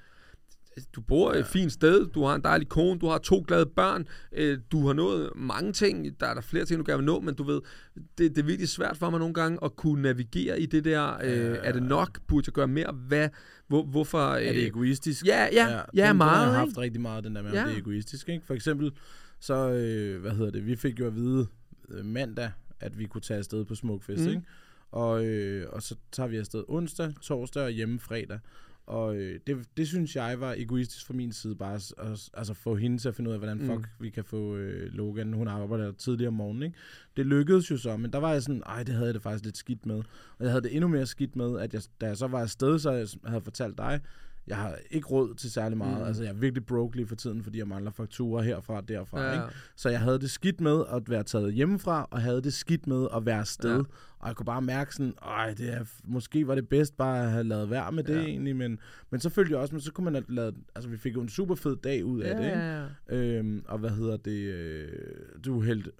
[0.97, 4.07] du bor et fint sted, du har en dejlig kone, du har to glade børn,
[4.33, 7.21] øh, du har nået mange ting, der er der flere ting, du gerne vil nå,
[7.21, 7.61] men du ved,
[7.95, 11.17] det, det er virkelig svært for mig nogle gange at kunne navigere i det der,
[11.25, 13.29] øh, er det nok, burde jeg gøre mere, hvad,
[13.69, 14.29] hvor, hvorfor...
[14.29, 15.27] Øh, er det egoistisk?
[15.27, 16.59] Ja, ja, ja, den, meget, har jeg ikke?
[16.59, 17.65] haft rigtig meget, den der med, om Ja.
[17.65, 18.29] det er egoistisk.
[18.29, 18.47] Ikke?
[18.47, 18.93] For eksempel,
[19.41, 21.47] så, øh, hvad hedder det, vi fik jo at vide
[21.91, 24.29] øh, mandag, at vi kunne tage afsted på Smukfest, mm.
[24.29, 24.43] ikke?
[24.91, 28.39] Og, øh, og så tager vi afsted onsdag, torsdag og hjemme fredag.
[28.87, 32.55] Og øh, det, det synes jeg var egoistisk fra min side, bare at, at, altså
[32.55, 33.85] få hende til at finde ud af, hvordan fuck Mm.
[34.05, 35.33] vi kan få øh, Logan.
[35.33, 36.77] Hun arbejder tidligere om morgenen, ikke?
[37.17, 39.45] Det lykkedes jo så, men der var jeg sådan, ej, det havde jeg det faktisk
[39.45, 39.97] lidt skidt med.
[40.39, 42.79] Og jeg havde det endnu mere skidt med, at jeg, da jeg så var afsted,
[42.79, 44.01] så jeg havde fortalt dig,
[44.47, 45.99] jeg har ikke råd til særlig meget.
[45.99, 46.05] Mm.
[46.05, 49.23] Altså, jeg er virkelig broke lige for tiden, fordi jeg mangler fakturer herfra og derfra.
[49.25, 49.33] Ja.
[49.33, 49.45] Ikke?
[49.77, 53.07] Så jeg havde det skidt med at være taget hjemmefra, og havde det skidt med
[53.17, 53.71] at være afsted.
[53.71, 53.77] Ja.
[53.77, 53.83] Ja.
[54.19, 57.31] Og jeg kunne bare mærke sådan, ej, det er, måske var det bedst bare at
[57.31, 58.21] have lavet være med det Ja.
[58.21, 58.27] ja.
[58.27, 58.79] egentlig, men,
[59.11, 61.21] men så følte jeg også, men så kunne man have lavet, altså vi fik jo
[61.21, 62.59] en super fed dag ud af det, ikke?
[62.59, 63.17] ja, ja.
[63.17, 64.89] Øhm, og hvad hedder det, øh,
[65.45, 65.91] du hældte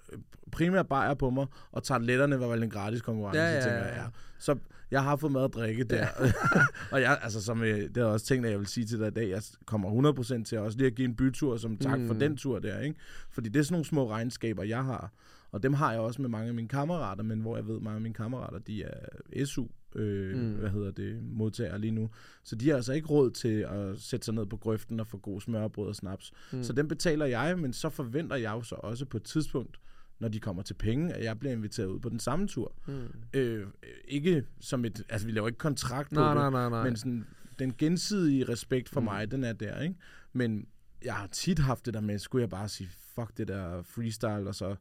[0.51, 3.85] primært bajer på mig, og tarteletterne var vel en gratis konkurrence, Ja, ja, tænker ja,
[3.85, 4.01] jeg, ja.
[4.01, 4.07] ja.
[4.39, 4.55] Så
[4.93, 6.07] jeg har fået mad og drikke der.
[6.91, 9.11] og jeg, altså, som øh, det er også ting, jeg vil sige til dig i
[9.11, 12.07] dag, jeg kommer 100% til også lige at give en bytur som tak mm.
[12.07, 12.95] for den tur der, ikke?
[13.29, 15.11] Fordi det er sådan nogle små regnskaber, jeg har.
[15.51, 17.81] Og dem har jeg også med mange af mine kammerater, men hvor jeg ved, at
[17.81, 20.51] mange af mine kammerater, de er SU, øh, Mm.
[20.51, 22.09] hvad hedder det, modtagere lige nu.
[22.43, 25.17] Så de har altså ikke råd til at sætte sig ned på grøften og få
[25.17, 26.31] god smørbrød og snaps.
[26.51, 26.63] Mm.
[26.63, 29.79] Så den betaler jeg, men så forventer jeg jo så også på et tidspunkt,
[30.19, 32.73] når de kommer til penge, at jeg bliver inviteret ud på den samme tur.
[32.87, 32.93] Mm.
[33.33, 33.67] Øh,
[34.07, 36.83] ikke som et, altså vi laver ikke kontrakt på Nej, det, nej, nej, nej.
[36.83, 37.25] men sådan,
[37.59, 39.03] den gensidige respekt for Mm.
[39.05, 39.95] mig, den er der, ikke?
[40.33, 40.67] Men
[41.05, 44.47] jeg har tit haft det der med, skulle jeg bare sige, fuck det der freestyle,
[44.47, 44.75] og så,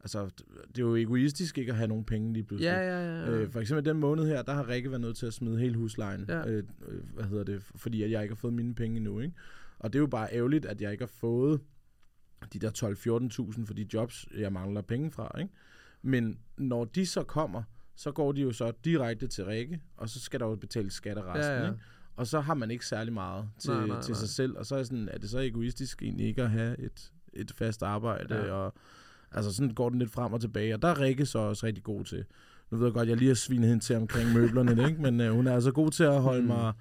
[0.00, 0.24] altså,
[0.68, 2.66] det er jo egoistisk ikke at have nogen penge lige pludselig.
[2.68, 3.30] Ja, ja, ja.
[3.30, 5.76] Øh, for eksempel den måned her, der har Rikke været nødt til at smide hele
[5.76, 6.48] huslejen, Ja.
[6.48, 9.34] øh, øh, hvad hedder det, fordi jeg ikke har fået mine penge endnu, ikke?
[9.78, 11.60] Og det er jo bare ærgerligt, at jeg ikke har fået
[12.52, 15.50] de der 12-14.000 for de jobs, jeg mangler penge fra, ikke?
[16.02, 17.62] Men når de så kommer,
[17.96, 21.18] så går de jo så direkte til Rikke, og så skal der jo betales skat
[21.18, 21.66] af resten, Ja, ja.
[21.66, 21.78] ikke?
[22.16, 24.18] Og så har man ikke særlig meget til, Nej, nej, til nej.
[24.18, 27.12] sig selv, og så er, sådan, er det så egoistisk egentlig ikke at have et,
[27.32, 28.52] et fast arbejde, Ja.
[28.52, 28.74] og
[29.32, 31.84] altså sådan går den lidt frem og tilbage, og der er Rikke så også rigtig
[31.84, 32.24] god til.
[32.70, 35.02] Nu ved jeg godt, jeg lige har svinet hende til omkring møblerne, ikke?
[35.02, 36.46] men øh, hun er altså god til at holde mm.
[36.46, 36.72] mig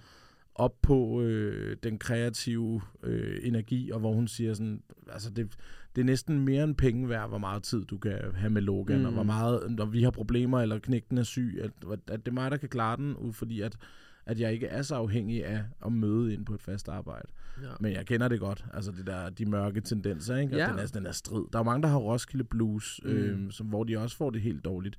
[0.61, 5.51] op på øh, den kreative øh, energi, og hvor hun siger sådan, altså det,
[5.95, 8.95] det er næsten mere end penge værd, hvor meget tid du kan have med Logan,
[8.97, 9.01] Mm.
[9.01, 9.07] mm.
[9.07, 11.71] og hvor meget, når vi har problemer, eller knægten er syg, at,
[12.07, 13.77] at det er mig, der kan klare den, ud fordi at,
[14.25, 17.27] at jeg ikke er så afhængig af at møde ind på et fast arbejde.
[17.63, 17.67] ja.
[17.79, 20.53] Men jeg kender det godt, altså det der, de mørke tendenser, ikke?
[20.53, 20.67] Og Ja.
[20.69, 21.43] den, er, den er strid.
[21.53, 23.09] Der er mange, der har Roskilde Blues, Mm.
[23.11, 23.17] mm.
[23.17, 24.97] øhm, som, hvor de også får det helt dårligt.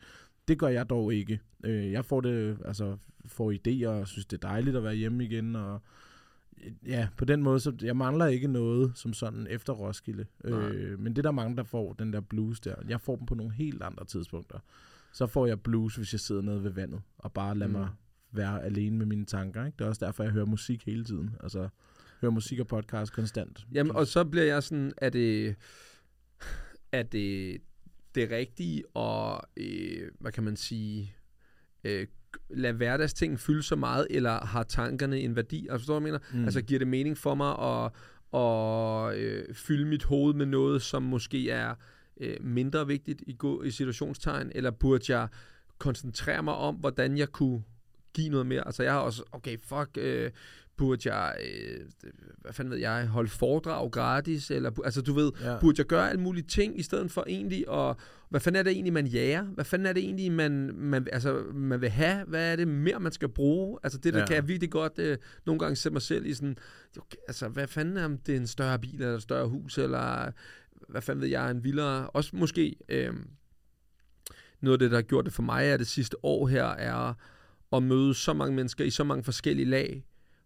[0.48, 1.40] Det gør jeg dog ikke.
[1.64, 5.24] Øh, jeg får det, altså, får idéer og synes, det er dejligt at være hjemme
[5.24, 5.80] igen, og
[6.86, 10.26] ja, på den måde, så jeg mangler ikke noget som sådan efter Roskilde.
[10.44, 10.70] Nej.
[10.70, 12.74] Øh, men det er der mange, der får den der blues der.
[12.88, 14.58] Jeg får dem på nogle helt andre tidspunkter.
[15.12, 17.74] Så får jeg blues, hvis jeg sidder nede ved vandet, og bare lader Mm.
[17.74, 17.80] mm.
[17.80, 17.88] mig
[18.34, 19.64] være alene med mine tanker.
[19.66, 19.76] Ikke?
[19.78, 21.30] Det er også derfor, jeg hører musik hele tiden.
[21.42, 21.68] Altså,
[22.20, 23.66] hører musik og podcast konstant.
[23.72, 25.54] Jamen, og så bliver jeg sådan, er det,
[26.92, 27.58] er det
[28.14, 31.16] det rigtige og, øh, hvad kan man sige,
[31.84, 32.06] øh,
[32.50, 35.66] lade hverdagsting fylde så meget, eller har tankerne en værdi?
[35.70, 36.40] Altså, forstår du, hvad jeg mener?
[36.40, 36.44] Mm.
[36.44, 37.92] Altså, giver det mening for mig at,
[38.40, 41.74] at øh, fylde mit hoved med noget, som måske er
[42.20, 45.28] øh, mindre vigtigt i, i situationstegn, eller burde jeg
[45.78, 47.62] koncentrere mig om, hvordan jeg kunne
[48.14, 48.66] give noget mere?
[48.66, 50.30] Altså, jeg har også, okay, fuck, øh,
[50.76, 51.80] burde jeg, øh,
[52.38, 55.58] hvad fanden ved jeg, holde foredrag gratis, eller, altså, du ved, Ja.
[55.60, 57.96] burde jeg gøre alle mulige ting, i stedet for egentlig, og
[58.28, 59.42] hvad fanden er det egentlig, man jager?
[59.44, 62.24] Hvad fanden er det egentlig, man, man, altså, man vil have?
[62.24, 63.78] Hvad er det mere, man skal bruge?
[63.82, 64.26] Altså, det der Ja.
[64.26, 66.56] kan jeg virkelig godt øh, nogle gange sætte mig selv i sådan,
[66.98, 69.78] okay, altså, hvad fanden er, om det er en større bil, eller et større hus,
[69.78, 70.32] eller
[70.88, 73.12] hvad fanden ved jeg, en vildere, også måske, øh,
[74.60, 77.14] noget af det, der har gjort det for mig, er det sidste år her, er
[77.72, 80.04] at møde så mange mennesker i så mange forskellige lag,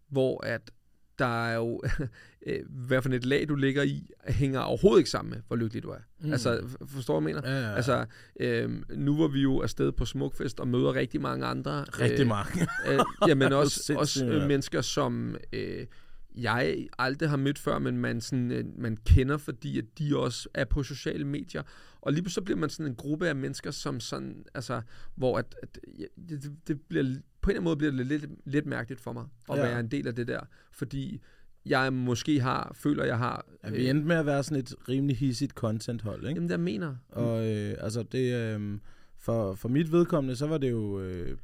[0.09, 0.71] hvor at
[1.19, 1.81] der er jo,
[2.47, 5.83] øh, hvad for et lag du ligger i, hænger overhovedet ikke sammen med, hvor lykkelig
[5.83, 5.99] du er.
[6.19, 6.31] Mm.
[6.31, 7.55] Altså, forstår du, hvad jeg mener?
[7.55, 7.75] Ja, ja, ja.
[7.75, 8.05] Altså,
[8.39, 11.83] øh, nu var vi jo afsted på Smukfest og møder rigtig mange andre.
[11.83, 12.67] Rigtig øh, mange.
[12.87, 15.85] øh, jamen også, også øh, mennesker, som øh,
[16.35, 20.49] jeg aldrig har mødt før, men man, sådan, øh, man kender, fordi at de også
[20.53, 21.63] er på sociale medier.
[22.01, 24.81] Og lige pludselig bliver man sådan en gruppe af mennesker, som sådan, altså,
[25.15, 25.79] hvor at, at
[26.29, 27.15] det, det bliver,
[27.47, 29.61] på en eller anden måde bliver det lidt, lidt mærkeligt for mig at Ja.
[29.61, 30.39] være en del af det der,
[30.71, 31.21] fordi
[31.65, 33.45] jeg måske har, føler, jeg har...
[33.63, 36.27] Ja, vi endte med at være sådan et rimelig hissigt content-hold, ikke?
[36.29, 36.95] Jamen, det jeg mener.
[37.09, 38.79] Og øh, altså det, øh,
[39.17, 41.37] for, for mit vedkommende, så var det jo øh,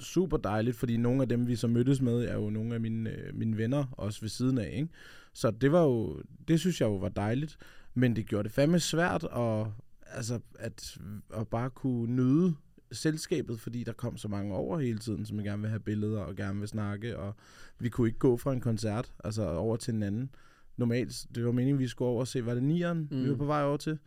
[0.00, 3.10] super dejligt, fordi nogle af dem, vi så mødtes med, er jo nogle af mine,
[3.10, 4.88] øh, mine venner, også ved siden af, ikke?
[5.34, 7.56] Så det var jo, det synes jeg jo var dejligt,
[7.94, 9.66] men det gjorde det fandme svært at,
[10.06, 10.98] altså, at,
[11.36, 12.54] at bare kunne nyde
[12.92, 16.36] selskabet, fordi der kom så mange over hele tiden, som gerne vil have billeder og
[16.36, 17.34] gerne vil snakke, og
[17.78, 20.30] vi kunne ikke gå fra en koncert, altså over til en anden.
[20.76, 23.16] Normalt, det var meningen, vi skulle over og se, var det nieren, mm.
[23.18, 23.30] vi Mm.
[23.30, 23.98] var på vej over til?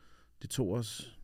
[0.42, 1.18] Det tog os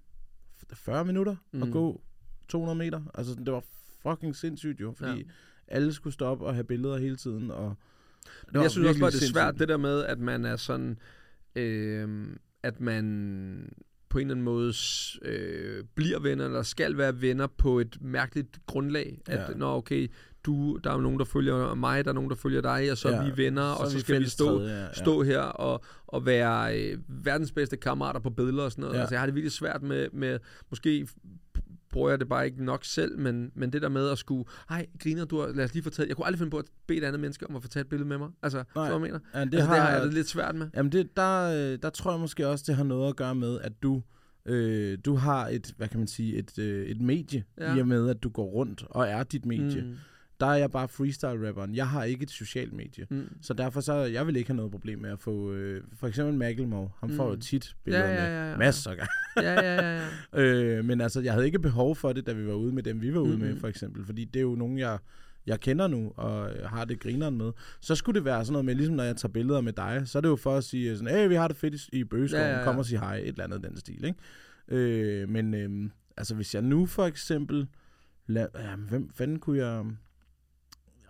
[0.73, 1.61] 40 minutter mm.
[1.61, 1.73] at Mm.
[1.73, 2.01] gå
[2.47, 3.01] 200 meter.
[3.13, 3.63] Altså, det var
[4.03, 5.23] fucking sindssygt jo, fordi Ja.
[5.67, 7.51] alle skulle stoppe og have billeder hele tiden.
[7.51, 7.75] Og
[8.45, 10.55] det Men jeg synes også bare, det er svært, det der med, at man er
[10.55, 10.97] sådan,
[11.55, 12.27] øh,
[12.63, 13.73] at man
[14.09, 14.73] på en eller anden måde
[15.21, 19.21] øh, bliver venner, eller skal være venner på et mærkeligt grundlag.
[19.27, 19.53] At, Ja.
[19.55, 20.11] nå okay,
[20.45, 22.97] du, der er jo nogen, der følger mig, der er nogen, der følger dig, og
[22.97, 24.93] så er Ja, vi venner, så og er så vi skal vi stå, ja, ja.
[24.93, 28.95] stå her og, og være øh, verdens bedste kammerater på billeder og sådan noget.
[28.95, 28.99] Ja.
[28.99, 31.07] Altså, jeg har det virkelig svært med, med måske
[31.91, 34.85] bruger jeg det bare ikke nok selv, men, men det der med at skulle, hej,
[34.99, 37.19] griner du, lad os lige fortælle, jeg kunne aldrig finde på at bede et andet
[37.19, 38.29] menneske om at taget et billede med mig.
[38.43, 38.65] Altså, Nej.
[38.73, 39.19] så hvad jeg mener?
[39.33, 40.67] Ja, det, altså, har, det har jeg det lidt svært med.
[40.75, 43.59] Jamen, det, der, øh, der tror jeg måske også, det har noget at gøre med,
[43.61, 44.01] at du,
[44.45, 47.43] øh, du har et, hvad kan man sige, et, øh, et medie.
[47.59, 47.75] Ja.
[47.75, 49.81] i og med, at du går rundt og er dit medie.
[49.81, 49.95] Mm.
[50.41, 50.45] Mm.
[50.45, 51.75] Der er jeg bare freestyle-rapperen.
[51.75, 53.05] Jeg har ikke et socialt medie.
[53.09, 53.27] Mm.
[53.41, 56.35] Så derfor så, jeg vil ikke have noget problem med at få, øh, for eksempel
[56.35, 57.41] Macklemore, han får jo Mm.
[57.41, 58.57] tit billeder Ja, ja, med ja, ja.
[58.57, 59.11] masser af gange.
[59.49, 60.07] Ja, ja, ja, ja.
[60.77, 63.01] Øh, men altså, jeg havde ikke behov for det, da vi var ude med dem,
[63.01, 63.45] vi var ude Mhm.
[63.45, 64.05] med, for eksempel.
[64.05, 64.97] Fordi det er jo nogen, jeg,
[65.47, 67.51] jeg kender nu, og øh, har det grineren med.
[67.81, 70.17] Så skulle det være sådan noget med, ligesom når jeg tager billeder med dig, så
[70.17, 72.51] er det jo for at sige sådan, hey, vi har det fedt i, Bøgeskoven, Ja,
[72.51, 72.63] ja, ja.
[72.63, 74.19] kom og sig hej, et eller andet den stil, ikke?
[75.21, 77.67] Øh, men øh, altså, hvis jeg nu for eksempel,
[78.27, 79.85] la, ja, hvem fanden kunne jeg...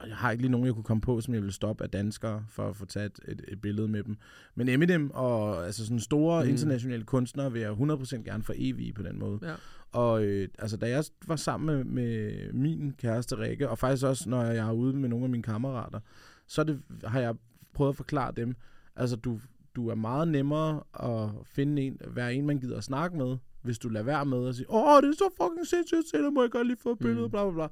[0.08, 2.44] Jeg har ikke lige nogen, jeg kunne komme på, som jeg ville stoppe af danskere,
[2.50, 4.18] for at få taget et, et billede med dem.
[4.56, 6.50] Men Eminem og altså sådan store Mm.
[6.50, 9.40] internationale kunstnere vil jeg 100% gerne for evige på den måde.
[9.44, 9.54] Ja.
[9.92, 14.30] Og øh, altså, da jeg var sammen med, med min kæreste Rikke, og faktisk også,
[14.30, 16.00] når jeg er ude med nogle af mine kammerater,
[16.48, 17.36] så det, har jeg
[17.74, 18.56] prøvet at forklare dem,
[18.96, 19.40] altså du,
[19.76, 23.80] du er meget nemmere at finde en, være en, man gider at snakke med, hvis
[23.80, 26.52] du lader være med at sige, åh, det er så fucking sindssygt, det, må jeg
[26.52, 27.32] godt lige få et billede, Mm.
[27.32, 27.68] bla bla bla.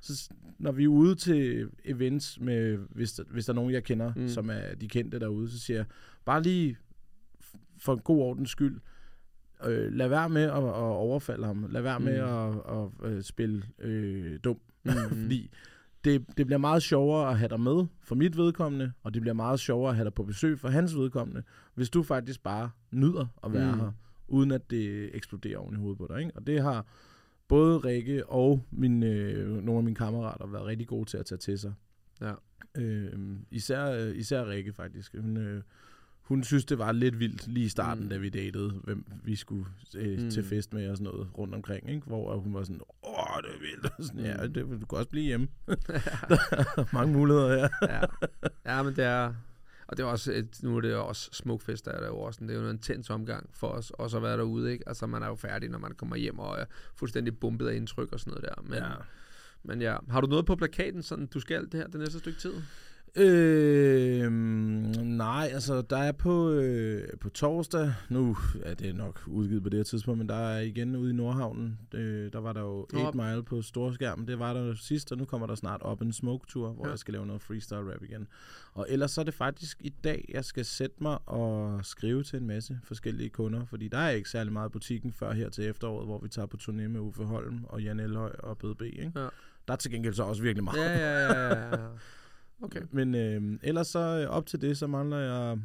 [0.00, 3.84] Så når vi er ude til events, med, hvis, der, hvis der er nogen, jeg
[3.84, 4.28] kender, Mm.
[4.28, 5.86] som er de kendte derude, så siger jeg,
[6.24, 6.76] bare lige
[7.78, 8.80] for en god ordens skyld,
[9.66, 11.66] øh, lad være med at, at overfalde ham.
[11.70, 12.58] Lad være med Mm.
[13.04, 14.58] at, at, at spille øh, dum.
[14.84, 14.90] Mm.
[15.22, 15.50] Fordi
[16.04, 19.34] det, det bliver meget sjovere at have dig med for mit vedkommende, og det bliver
[19.34, 21.42] meget sjovere at have dig på besøg for hans vedkommende,
[21.74, 23.80] hvis du faktisk bare nyder at være mm.
[23.80, 23.92] her,
[24.28, 26.18] uden at det eksploderer oven i hovedet på dig.
[26.20, 26.32] Ikke?
[26.34, 26.86] Og det har
[27.48, 31.38] både Rikke og mine, øh, nogle af mine kammerater været rigtig gode til at tage
[31.38, 31.72] til sig.
[32.20, 32.32] Ja.
[32.74, 33.12] Øh,
[33.50, 35.14] især, øh, især Rikke faktisk.
[35.20, 35.62] Hun, øh,
[36.22, 38.10] hun synes, det var lidt vildt lige i starten, Mm.
[38.10, 39.64] da vi datede, hvem vi skulle
[39.96, 40.24] øh, Mm.
[40.24, 40.30] mm.
[40.30, 42.06] til fest med og sådan noget rundt omkring, ikke?
[42.06, 43.84] hvor hun var sådan, åh, det er vildt.
[43.98, 44.52] Og Sådan, ja, Mm.
[44.52, 45.48] det, du kan også blive hjemme.
[46.28, 46.38] der
[46.76, 47.68] er mange muligheder her.
[47.82, 48.00] ja.
[48.76, 49.34] ja, men det er...
[49.92, 52.40] Og det er også et, nu er det også smukfest, der er der jo også.
[52.42, 54.88] Det er jo en intens omgang for os også at være derude, ikke?
[54.88, 58.12] Altså, man er jo færdig, når man kommer hjem og er fuldstændig bumpet af indtryk
[58.12, 58.62] og sådan noget der.
[58.62, 58.90] Men, Ja.
[59.62, 62.38] men ja, har du noget på plakaten, sådan du skal det her det næste stykke
[62.40, 62.52] tid?
[63.16, 64.30] Øh,
[65.02, 69.78] nej, altså der er på, øh, på torsdag, nu er det nok udgivet på det
[69.78, 72.96] her tidspunkt, men der er igen ude i Nordhavnen, øh, der var der jo 8
[72.96, 73.10] Nå.
[73.12, 76.46] Mile på storskærmen, det var der sidst, og nu kommer der snart op en smoke
[76.48, 76.90] tour, hvor Ja.
[76.90, 78.26] jeg skal lave noget freestyle rap igen.
[78.72, 82.38] Og ellers så er det faktisk i dag, jeg skal sætte mig og skrive til
[82.38, 85.64] en masse forskellige kunder, fordi der er ikke særlig meget i butikken før her til
[85.68, 89.12] efteråret, hvor vi tager på turné med Uffe Holm og Jan Elhøj og BDB, ikke?
[89.16, 89.20] Ja.
[89.68, 90.78] Der er til gengæld så også virkelig meget.
[90.78, 91.86] Ja, ja, ja, ja.
[92.62, 92.80] Okay.
[92.90, 95.58] Men øh, ellers så øh, op til det, så mangler jeg,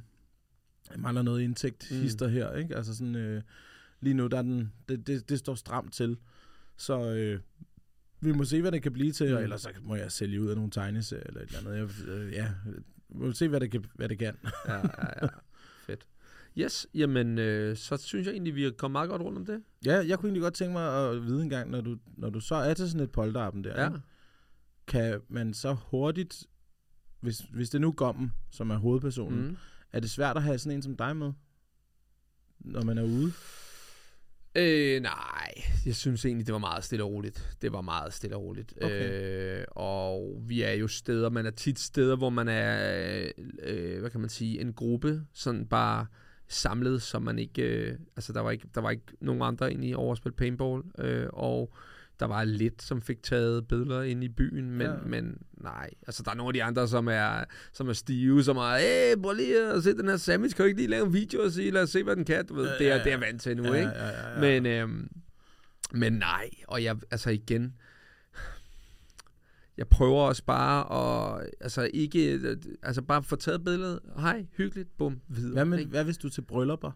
[0.91, 1.97] jeg mangler noget indtægt Mm.
[1.97, 2.03] mm.
[2.03, 2.75] hister her, ikke?
[2.75, 3.41] Altså sådan, øh,
[4.01, 6.17] lige nu, der er den, det, det, det står stramt til.
[6.77, 7.39] Så øh,
[8.21, 9.31] vi må se, hvad det kan blive til, mm.
[9.31, 9.37] Mm.
[9.37, 12.03] og ellers så må jeg sælge ud af nogle tegneserier eller et eller andet.
[12.05, 12.49] Jeg, øh, ja,
[13.09, 13.85] vi må se, hvad det kan.
[13.95, 14.35] Hvad det kan.
[14.67, 14.81] Ja, ja,
[15.21, 15.27] ja.
[15.85, 16.07] Fedt.
[16.57, 19.61] Yes, jamen, øh, så synes jeg egentlig, vi er kommet meget godt rundt om det.
[19.85, 22.39] ja, jeg kunne egentlig godt tænke mig at vide en gang, når du, når du
[22.39, 23.87] så er til sådan et polterappen der, Ja.
[23.87, 23.99] ikke?
[24.87, 26.43] kan man så hurtigt
[27.19, 29.57] hvis, hvis det nu Gommen, som er hovedpersonen, mm.
[29.91, 31.31] Er det svært at have sådan en som dig med,
[32.59, 33.31] når man er ude?
[34.55, 35.53] Øh, nej,
[35.85, 37.57] jeg synes egentlig, det var meget stille og roligt.
[37.61, 38.73] Det var meget stille og roligt.
[38.81, 39.59] Okay.
[39.59, 43.31] Øh, og vi er jo steder, man er tit steder, hvor man er,
[43.63, 46.05] øh, hvad kan man sige, en gruppe, sådan bare
[46.47, 49.85] samlet, så man ikke, øh, altså der var ikke, der var ikke nogen andre ind
[49.85, 51.73] i overspil paintball, øh, og
[52.19, 54.93] der var lidt, som fik taget billeder ind i byen, men, Ja.
[54.93, 54.97] ja.
[55.05, 55.89] men nej.
[56.07, 59.21] Altså, der er nogle af de andre, som er, som er stive, som er, hey,
[59.21, 61.51] prøv lige at se den her sandwich, kan du ikke lige lave en video og
[61.51, 62.65] sige, lad os se, hvad den kan, du ved.
[62.67, 63.25] Ja, det, er, ja, det er ja.
[63.25, 63.89] vant til nu, Ja, ikke?
[63.89, 64.39] ja, ja, ja.
[64.39, 65.09] Men, øhm,
[65.91, 67.73] men nej, og jeg, altså igen,
[69.77, 70.79] jeg prøver også bare
[71.39, 72.39] at, altså ikke,
[72.83, 75.53] altså bare få taget billedet, hej, hyggeligt, bum, videre.
[75.53, 75.89] Hvad, med, ikke?
[75.89, 76.91] hvad hvis du er til bryllupper?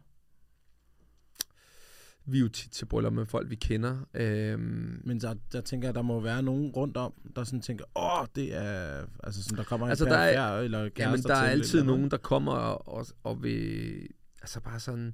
[2.26, 3.98] Vi er jo tit til bryllup med folk, vi kender.
[4.14, 7.86] Øhm, Men der, der tænker jeg, der må være nogen rundt om, der sådan tænker,
[7.96, 9.06] åh, det er...
[9.24, 11.50] Altså sådan, der kommer en Altså, altså, der er- færd, eller Jamen, kærester der er
[11.50, 14.08] altid eller nogen, der kommer og, og, vil
[14.42, 15.14] altså bare sådan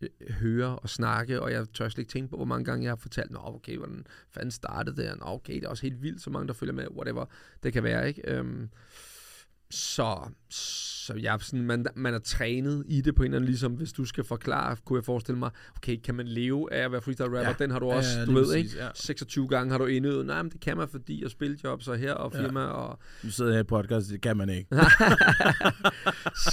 [0.00, 2.90] øh, høre og snakke, og jeg tør slet ikke tænke på, hvor mange gange jeg
[2.90, 6.22] har fortalt, nå okay, hvordan fanden startede det, nå okay, det er også helt vildt,
[6.22, 7.24] så mange der følger med, whatever
[7.62, 8.30] det kan være, ikke?
[8.30, 8.68] Øhm,
[9.74, 10.18] så,
[10.50, 13.72] så jeg er sådan, man, man er trænet i det på en eller anden, ligesom
[13.72, 17.02] hvis du skal forklare, kunne jeg forestille mig, okay, kan man leve af at være
[17.02, 17.40] freestyle rapper?
[17.40, 17.54] Ja.
[17.58, 18.84] Den har du Ja, også, ja, du ved, præcis, ikke?
[18.84, 18.88] ja.
[18.94, 21.96] 26 gange har du indøvet, nej, men det kan man, fordi jeg spiller jobs og
[21.98, 22.44] her, og Ja.
[22.46, 24.68] firma, og Nu sidder jeg i podcast, det kan man ikke.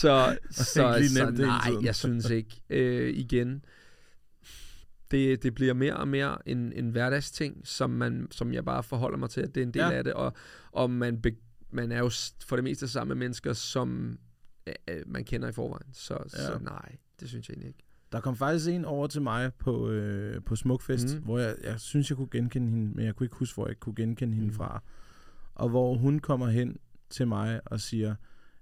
[0.01, 2.61] så, så, lige så nej, jeg synes ikke.
[2.69, 3.61] Øh, igen,
[5.11, 9.17] det, det bliver mere og mere en, en hverdagsting, som, man, som jeg bare forholder
[9.17, 9.89] mig til, at det er en del Ja.
[9.89, 9.97] ja.
[9.97, 10.33] af det, og,
[10.71, 11.31] og man, be,
[11.71, 12.09] man er jo
[12.45, 14.19] for det meste sammen med mennesker, som
[14.67, 15.93] øh, øh, man kender i forvejen.
[15.93, 16.27] Så, ja.
[16.27, 17.79] Så nej, det synes jeg egentlig ikke.
[18.11, 21.23] Der kom faktisk en over til mig på, øh, på Smukfest, mm.
[21.23, 23.79] Hvor jeg, jeg synes, jeg kunne genkende hende, men jeg kunne ikke huske, hvor jeg
[23.79, 24.55] kunne genkende hende Mhm.
[24.55, 24.83] fra.
[25.55, 26.77] Og hvor hun kommer hen
[27.09, 28.15] til mig og siger,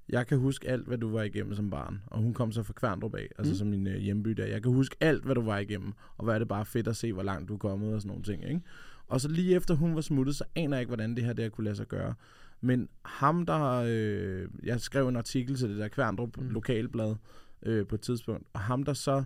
[0.10, 2.02] jeg kan huske alt, hvad du var igennem som barn.
[2.08, 3.58] Og hun kom så fra Kværndrup af, altså Mm.
[3.58, 4.46] som min øh, hjemby der.
[4.46, 6.96] Jeg kan huske alt, hvad du var igennem, og hvor er det bare fedt at
[6.96, 8.44] se, hvor langt du er kommet og sådan nogle ting.
[8.50, 8.62] Ikke?
[9.08, 11.50] Og så lige efter hun var smuttet, så aner jeg ikke, hvordan det her der
[11.50, 12.14] kunne lade sig gøre.
[12.62, 13.86] Men ham, der.
[13.88, 16.50] Øh, jeg skrev en artikel til det der Kværndrup mm.
[16.50, 17.16] Lokalblad
[17.64, 19.24] øh, på et tidspunkt, og ham, der så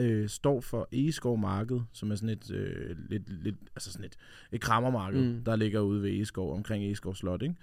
[0.00, 4.16] øh, står for Egeskov Marked, som er sådan et, øh, lidt, lidt, altså sådan et,
[4.52, 5.36] et krammermarked, mm.
[5.36, 5.44] Mm.
[5.44, 7.54] der ligger ude ved Egeskov, omkring Egeskov Slot, ikke?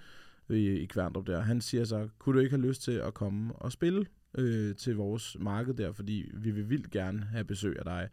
[0.50, 1.40] I, i Kværndrup der.
[1.40, 4.06] Han siger så, kunne du ikke have lyst til at komme og spille
[4.38, 8.08] øh, til vores marked der, fordi vi vil vildt gerne have besøg af dig.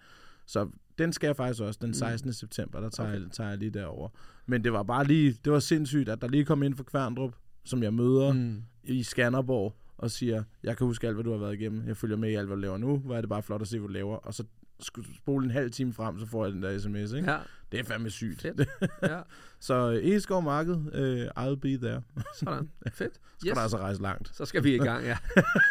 [0.51, 2.29] Så den skal jeg faktisk også, den 16.
[2.29, 2.33] Mm.
[2.33, 3.21] september, der tager, okay.
[3.21, 4.09] jeg, tager jeg lige derover.
[4.45, 7.35] Men det var bare lige, det var sindssygt, at der lige kom ind fra Kværndrup,
[7.63, 8.63] som jeg møder mm.
[8.83, 11.87] i Skanderborg, og siger, jeg kan huske alt, hvad du har været igennem.
[11.87, 12.97] Jeg følger med i alt, hvad du laver nu.
[12.97, 14.15] Hvor er det bare flot at se, hvad du laver.
[14.15, 14.43] Og så
[14.83, 17.31] skulle spole en halv time frem, så får jeg den der sms, ikke?
[17.31, 17.37] Ja,
[17.71, 18.41] Det er fandme sygt.
[18.41, 18.69] Fedt.
[19.11, 19.19] ja,
[19.59, 22.01] så øh, Egeskov Marked, øh, I'll be there.
[22.39, 22.69] sådan.
[22.93, 23.13] Fedt.
[23.39, 23.55] Skal yes.
[23.55, 24.35] der altså rejse langt.
[24.35, 25.17] Så skal vi i gang, ja.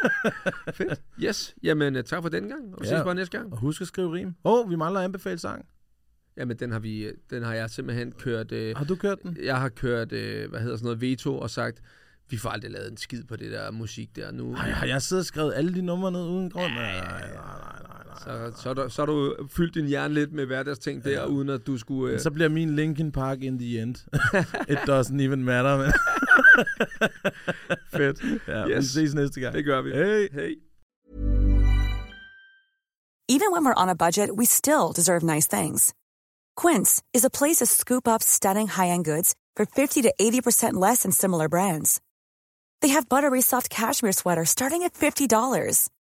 [0.72, 1.00] Fedt.
[1.22, 2.96] Yes, jamen øh, tak for den gang, og vi Ja.
[2.98, 3.52] ses bare næste gang.
[3.52, 4.34] Og husk at skrive rim.
[4.44, 5.66] Åh, oh, vi mangler at anbefale sang.
[6.36, 8.52] Jamen, den har, vi, den har jeg simpelthen kørt...
[8.52, 9.36] Øh, Har du kørt den?
[9.44, 11.80] jeg har kørt, øh, hvad hedder sådan noget, veto, og sagt,
[12.28, 14.54] vi får aldrig lavet en skid på det der musik der nu.
[14.54, 16.72] Ej, har jeg siddet og skrevet alle de numre ned uden grund?
[16.72, 17.79] Nej, nej, nej, nej, nej.
[18.24, 21.48] Så, så, er du, så har du fyldt din hjerne lidt med hverdagsting der, uden
[21.48, 22.14] at du skulle...
[22.14, 23.94] Øh, så bliver min Linkin Park in the end.
[24.72, 25.92] It doesn't even matter, men
[27.96, 28.48] fedt.
[28.48, 28.78] ja, yes.
[28.78, 29.54] vi ses næste gang.
[29.54, 29.90] Det gør vi.
[29.90, 30.28] Hey.
[30.32, 30.54] Hey.
[33.28, 35.94] Even when we're on a budget, we still deserve nice things.
[36.56, 41.02] Quince is a place to scoop up stunning high-end goods for 50 to 80% less
[41.02, 42.00] than similar brands.
[42.82, 45.88] They have buttery soft cashmere sweaters starting at $50,